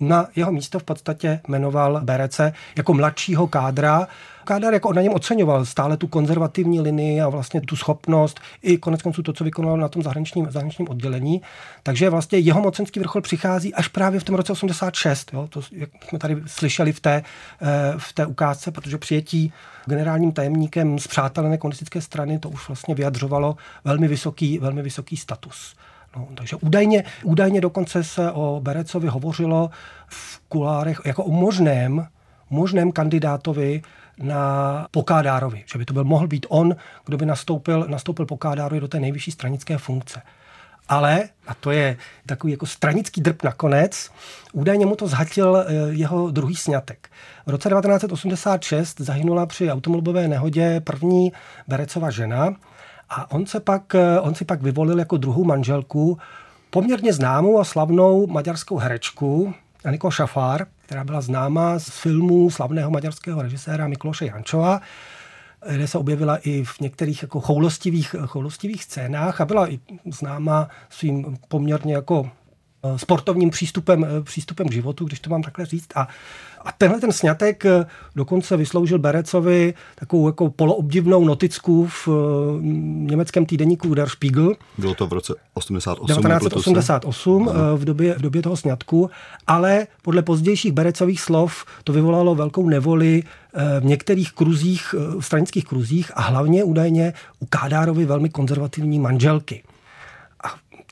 na 0.00 0.26
jeho 0.36 0.52
místo 0.52 0.78
v 0.78 0.84
podstatě 0.84 1.40
jmenoval 1.48 2.00
Berece 2.00 2.52
jako 2.76 2.94
mladšího 2.94 3.46
kádra. 3.46 4.08
Kádar 4.44 4.74
jako 4.74 4.92
na 4.92 5.02
něm 5.02 5.12
oceňoval 5.12 5.64
stále 5.64 5.96
tu 5.96 6.06
konzervativní 6.06 6.80
linii 6.80 7.20
a 7.20 7.28
vlastně 7.28 7.60
tu 7.60 7.76
schopnost 7.76 8.40
i 8.62 8.78
konec 8.78 9.02
konců 9.02 9.22
to, 9.22 9.32
co 9.32 9.44
vykonal 9.44 9.76
na 9.76 9.88
tom 9.88 10.02
zahraničním, 10.02 10.50
zahraničním 10.50 10.88
oddělení. 10.88 11.42
Takže 11.82 12.10
vlastně 12.10 12.38
jeho 12.38 12.60
mocenský 12.60 13.00
vrchol 13.00 13.22
přichází 13.22 13.74
až 13.74 13.88
právě 13.88 14.20
v 14.20 14.24
tom 14.24 14.34
roce 14.34 14.52
86. 14.52 15.30
Jo? 15.32 15.46
To, 15.50 15.60
jak 15.72 15.90
jsme 16.08 16.18
tady 16.18 16.36
slyšeli 16.46 16.92
v 16.92 17.00
té, 17.00 17.22
eh, 17.62 17.66
v 17.98 18.12
té 18.12 18.26
ukázce, 18.26 18.70
protože 18.70 18.98
přijetí 18.98 19.52
generálním 19.86 20.32
tajemníkem 20.32 20.98
z 20.98 21.06
přátelené 21.06 21.58
komunistické 21.58 22.00
strany 22.00 22.38
to 22.38 22.48
už 22.48 22.68
vlastně 22.68 22.94
vyjadřovalo 22.94 23.56
velmi 23.84 24.08
vysoký, 24.08 24.58
velmi 24.58 24.82
vysoký 24.82 25.16
status. 25.16 25.74
No, 26.16 26.28
takže 26.34 26.56
údajně, 26.56 27.04
údajně 27.24 27.60
dokonce 27.60 28.04
se 28.04 28.32
o 28.32 28.60
Berecovi 28.62 29.08
hovořilo 29.08 29.70
v 30.06 30.40
kulárech 30.48 31.00
jako 31.04 31.24
o 31.24 31.30
možném, 31.30 32.06
možném 32.50 32.92
kandidátovi 32.92 33.82
na 34.22 34.86
Pokádárovi, 34.90 35.64
že 35.72 35.78
by 35.78 35.84
to 35.84 35.92
byl 35.92 36.04
mohl 36.04 36.26
být 36.26 36.46
on, 36.48 36.76
kdo 37.06 37.16
by 37.16 37.26
nastoupil, 37.26 37.86
nastoupil 37.88 38.26
Pokádárovi 38.26 38.80
do 38.80 38.88
té 38.88 39.00
nejvyšší 39.00 39.30
stranické 39.30 39.78
funkce. 39.78 40.22
Ale, 40.88 41.28
a 41.46 41.54
to 41.54 41.70
je 41.70 41.96
takový 42.26 42.52
jako 42.52 42.66
stranický 42.66 43.20
drb 43.20 43.42
nakonec, 43.42 44.10
údajně 44.52 44.86
mu 44.86 44.96
to 44.96 45.08
zhatil 45.08 45.56
eh, 45.56 45.74
jeho 45.90 46.30
druhý 46.30 46.56
snětek. 46.56 47.10
V 47.46 47.50
roce 47.50 47.68
1986 47.68 49.00
zahynula 49.00 49.46
při 49.46 49.70
automobilové 49.70 50.28
nehodě 50.28 50.80
první 50.80 51.32
Berecova 51.68 52.10
žena, 52.10 52.54
a 53.10 53.30
on, 53.30 53.46
se 53.46 53.60
pak, 53.60 53.94
eh, 53.94 54.20
on 54.20 54.34
si 54.34 54.44
pak 54.44 54.62
vyvolil 54.62 54.98
jako 54.98 55.16
druhou 55.16 55.44
manželku 55.44 56.18
poměrně 56.70 57.12
známou 57.12 57.58
a 57.58 57.64
slavnou 57.64 58.26
maďarskou 58.26 58.76
herečku, 58.76 59.54
Aniko 59.84 60.10
Šafár, 60.10 60.66
která 60.82 61.04
byla 61.04 61.20
známá 61.20 61.78
z 61.78 61.88
filmů 61.88 62.50
slavného 62.50 62.90
maďarského 62.90 63.42
režiséra 63.42 63.88
Mikloše 63.88 64.26
Jančova, 64.26 64.80
kde 65.72 65.88
se 65.88 65.98
objevila 65.98 66.36
i 66.36 66.64
v 66.64 66.80
některých 66.80 67.22
jako 67.22 67.40
choulostivých, 67.40 68.14
choulostivých 68.26 68.84
scénách 68.84 69.40
a 69.40 69.44
byla 69.44 69.70
i 69.70 69.80
známá 70.12 70.68
svým 70.88 71.36
poměrně 71.48 71.94
jako 71.94 72.30
sportovním 72.96 73.50
přístupem, 73.50 74.04
eh, 74.04 74.22
přístupem 74.22 74.68
k 74.68 74.72
životu, 74.72 75.04
když 75.04 75.20
to 75.20 75.30
mám 75.30 75.42
takhle 75.42 75.66
říct. 75.66 75.88
A 75.94 76.08
a 76.64 76.72
tenhle 76.72 77.00
ten 77.00 77.12
snětek 77.12 77.64
eh, 77.64 77.86
dokonce 78.16 78.56
vysloužil 78.56 78.98
Berecovi 78.98 79.74
takovou 79.94 80.26
jako 80.26 80.50
poloobdivnou 80.50 81.24
noticku 81.24 81.86
v 81.86 82.08
eh, 82.08 82.12
německém 83.10 83.46
týdeníku 83.46 83.94
Der 83.94 84.08
Spiegel. 84.08 84.54
Bylo 84.78 84.94
to 84.94 85.06
v 85.06 85.12
roce 85.12 85.34
88. 85.54 86.22
1988 86.22 87.48
eh, 87.48 87.76
v 87.76 87.84
době, 87.84 88.14
v 88.14 88.22
době 88.22 88.42
toho 88.42 88.56
sňatku, 88.56 89.10
ale 89.46 89.86
podle 90.02 90.22
pozdějších 90.22 90.72
Berecových 90.72 91.20
slov 91.20 91.64
to 91.84 91.92
vyvolalo 91.92 92.34
velkou 92.34 92.68
nevoli 92.68 93.22
v 93.80 93.84
některých 93.84 94.32
kruzích, 94.32 94.94
v 95.20 95.20
stranických 95.20 95.64
kruzích 95.64 96.12
a 96.14 96.20
hlavně 96.20 96.64
údajně 96.64 97.12
u 97.40 97.46
Kádárovi 97.46 98.04
velmi 98.04 98.28
konzervativní 98.28 98.98
manželky. 98.98 99.62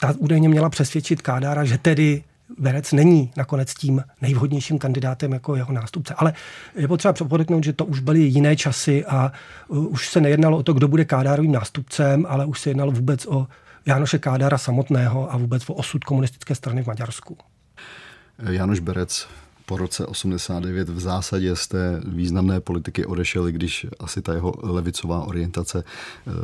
Ta 0.01 0.15
údajně 0.19 0.49
měla 0.49 0.71
přesvědčit 0.71 1.23
Kádára, 1.23 1.65
že 1.65 1.79
tedy 1.79 2.25
Berec 2.59 2.93
není 2.93 3.31
nakonec 3.37 3.75
tím 3.75 4.05
nejvhodnějším 4.23 4.79
kandidátem 4.79 5.33
jako 5.33 5.57
jeho 5.57 5.73
nástupce. 5.73 6.15
Ale 6.15 6.33
je 6.75 6.89
potřeba 6.89 7.15
podotknout, 7.29 7.65
že 7.65 7.73
to 7.73 7.85
už 7.85 8.01
byly 8.01 8.21
jiné 8.21 8.57
časy 8.57 9.05
a 9.05 9.33
uh, 9.69 9.93
už 9.93 10.09
se 10.09 10.21
nejednalo 10.21 10.59
o 10.59 10.63
to, 10.63 10.73
kdo 10.73 10.89
bude 10.89 11.05
Kádárovým 11.05 11.53
nástupcem, 11.53 12.27
ale 12.29 12.47
už 12.47 12.61
se 12.61 12.71
jednalo 12.71 12.93
vůbec 12.93 13.27
o 13.27 13.47
Jánoše 13.87 14.19
Kádára 14.19 14.59
samotného 14.59 15.33
a 15.33 15.37
vůbec 15.37 15.71
o 15.71 15.75
osud 15.75 16.05
komunistické 16.05 16.55
strany 16.55 16.83
v 16.83 16.87
Maďarsku. 16.87 17.39
Janoš 18.39 18.81
Berec 18.81 19.29
po 19.67 19.77
roce 19.77 20.07
89 20.07 20.89
v 20.89 21.01
zásadě 21.01 21.57
z 21.57 21.69
té 21.69 22.01
významné 22.05 22.61
politiky 22.61 23.07
odešel, 23.07 23.47
když 23.47 23.87
asi 24.01 24.23
ta 24.23 24.35
jeho 24.35 24.55
levicová 24.63 25.25
orientace 25.25 25.85
uh, 26.27 26.35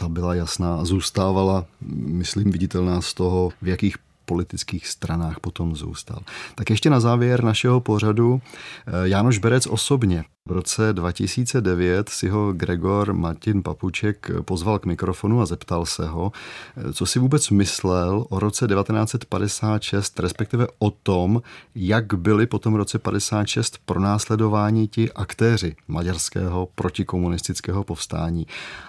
ta 0.00 0.08
byla 0.08 0.34
jasná 0.34 0.76
a 0.76 0.84
zůstávala, 0.84 1.66
myslím, 2.06 2.50
viditelná 2.50 3.00
z 3.00 3.14
toho, 3.14 3.50
v 3.62 3.68
jakých 3.68 3.96
politických 4.28 4.86
stranách 4.86 5.40
potom 5.40 5.76
zůstal. 5.76 6.20
Tak 6.54 6.70
ještě 6.70 6.90
na 6.90 7.00
závěr 7.00 7.44
našeho 7.44 7.80
pořadu 7.80 8.40
eh, 8.40 8.92
Jánoš 9.08 9.38
Berec 9.38 9.66
osobně. 9.66 10.24
V 10.48 10.52
roce 10.52 10.92
2009 10.92 12.08
si 12.08 12.28
ho 12.28 12.52
Gregor 12.52 13.12
Martin 13.12 13.62
Papuček 13.62 14.30
pozval 14.44 14.78
k 14.78 14.86
mikrofonu 14.86 15.40
a 15.40 15.46
zeptal 15.46 15.86
se 15.86 16.06
ho, 16.06 16.32
eh, 16.76 16.92
co 16.92 17.06
si 17.06 17.18
vůbec 17.18 17.50
myslel 17.50 18.26
o 18.28 18.38
roce 18.38 18.68
1956, 18.68 20.20
respektive 20.20 20.66
o 20.78 20.90
tom, 20.90 21.42
jak 21.74 22.14
byli 22.14 22.46
po 22.46 22.58
tom 22.58 22.74
roce 22.74 22.98
56 22.98 23.78
pronásledováni 23.84 24.88
ti 24.88 25.12
aktéři 25.12 25.76
maďarského 25.88 26.68
protikomunistického 26.74 27.84
povstání. 27.84 28.46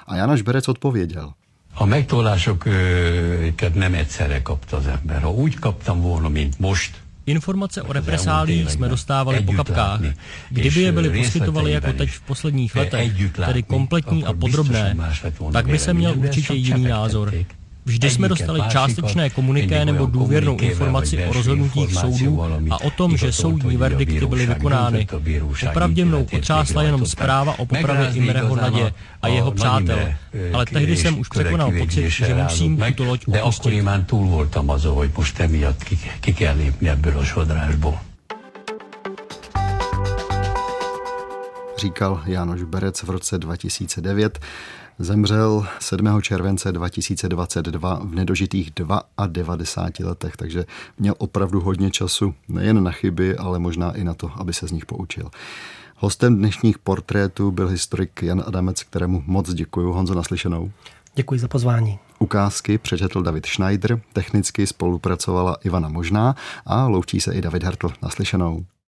A 0.08 0.15
Jánoš 0.15 0.41
Berec 0.41 0.67
odpověděl. 0.67 1.34
A 1.73 1.86
megtolásokat 1.86 3.73
nem 3.73 3.93
egyszerre 3.93 4.41
kapta 4.41 4.77
az 4.77 4.88
ember. 4.88 5.21
Ha 5.21 5.32
úgy 5.32 5.60
kaptam 5.60 6.01
volna, 6.01 6.29
mint 6.29 6.60
most, 6.60 7.01
Informace 7.29 7.82
o 7.82 7.91
represálích 7.93 8.69
jsme 8.69 8.88
dostávali 8.88 9.41
po 9.45 9.53
kapkách. 9.53 10.01
Kdyby 10.49 10.82
je 10.82 10.91
byly 10.91 11.10
poskytovali 11.10 11.71
jako 11.71 11.93
teď 11.93 12.10
v 12.10 12.21
posledních 12.21 12.75
letech, 12.75 13.12
tedy 13.45 13.63
kompletní 13.63 14.25
a 14.25 14.34
podrobné, 14.34 14.95
tak 15.51 15.67
by 15.67 15.79
se 15.79 15.93
měl 15.93 16.13
určitě 16.17 16.53
jiný 16.53 16.84
názor. 16.84 17.34
Vždy 17.85 18.09
jsme 18.09 18.29
dostali 18.29 18.61
částečné 18.69 19.29
komuniké 19.29 19.85
nebo 19.85 20.05
důvěrnou 20.05 20.57
informaci 20.57 21.25
o 21.25 21.33
rozhodnutích 21.33 21.93
soudů 21.93 22.43
a 22.71 22.81
o 22.81 22.89
tom, 22.89 23.17
že 23.17 23.31
soudní 23.31 23.77
verdikty 23.77 24.25
byly 24.25 24.45
vykonány. 24.45 25.07
Popravdě 25.65 26.05
mnou 26.05 26.27
otřásla 26.37 26.83
jenom 26.83 27.05
zpráva 27.05 27.59
o 27.59 27.65
popravě 27.65 28.09
Imreho 28.13 28.55
Nadě 28.55 28.93
a 29.21 29.27
jeho 29.27 29.51
přátel, 29.51 29.99
ale 30.53 30.65
tehdy 30.65 30.97
jsem 30.97 31.19
už 31.19 31.29
překonal 31.29 31.71
pocit, 31.79 32.09
že 32.09 32.33
musím 32.33 32.77
tuto 32.77 33.03
loď 33.03 33.25
opustit. 33.27 33.83
Říkal 41.77 42.21
Jánoš 42.25 42.63
Berec 42.63 43.03
v 43.03 43.09
roce 43.09 43.37
2009. 43.37 44.39
Zemřel 45.01 45.67
7. 45.79 46.21
července 46.21 46.71
2022 46.71 47.99
v 48.03 48.15
nedožitých 48.15 48.71
92 49.27 50.09
letech, 50.09 50.38
takže 50.38 50.65
měl 50.97 51.15
opravdu 51.17 51.62
hodně 51.62 51.91
času 51.91 52.33
nejen 52.47 52.83
na 52.83 52.91
chyby, 52.91 53.38
ale 53.38 53.59
možná 53.59 53.91
i 53.91 54.03
na 54.03 54.13
to, 54.13 54.31
aby 54.35 54.53
se 54.53 54.67
z 54.67 54.71
nich 54.71 54.85
poučil. 54.85 55.29
Hostem 55.95 56.35
dnešních 56.38 56.79
portrétů 56.79 57.51
byl 57.51 57.67
historik 57.67 58.23
Jan 58.23 58.43
Adamec, 58.47 58.83
kterému 58.83 59.23
moc 59.25 59.53
děkuji. 59.53 59.93
Honzo, 59.93 60.15
naslyšenou. 60.15 60.71
Děkuji 61.15 61.39
za 61.39 61.47
pozvání. 61.47 61.99
Ukázky 62.19 62.77
přečetl 62.77 63.21
David 63.21 63.45
Schneider, 63.45 64.01
technicky 64.13 64.67
spolupracovala 64.67 65.57
Ivana 65.63 65.89
Možná 65.89 66.35
a 66.65 66.88
loučí 66.88 67.21
se 67.21 67.33
i 67.33 67.41
David 67.41 67.63
Hartl. 67.63 67.89
Naslyšenou. 68.01 68.65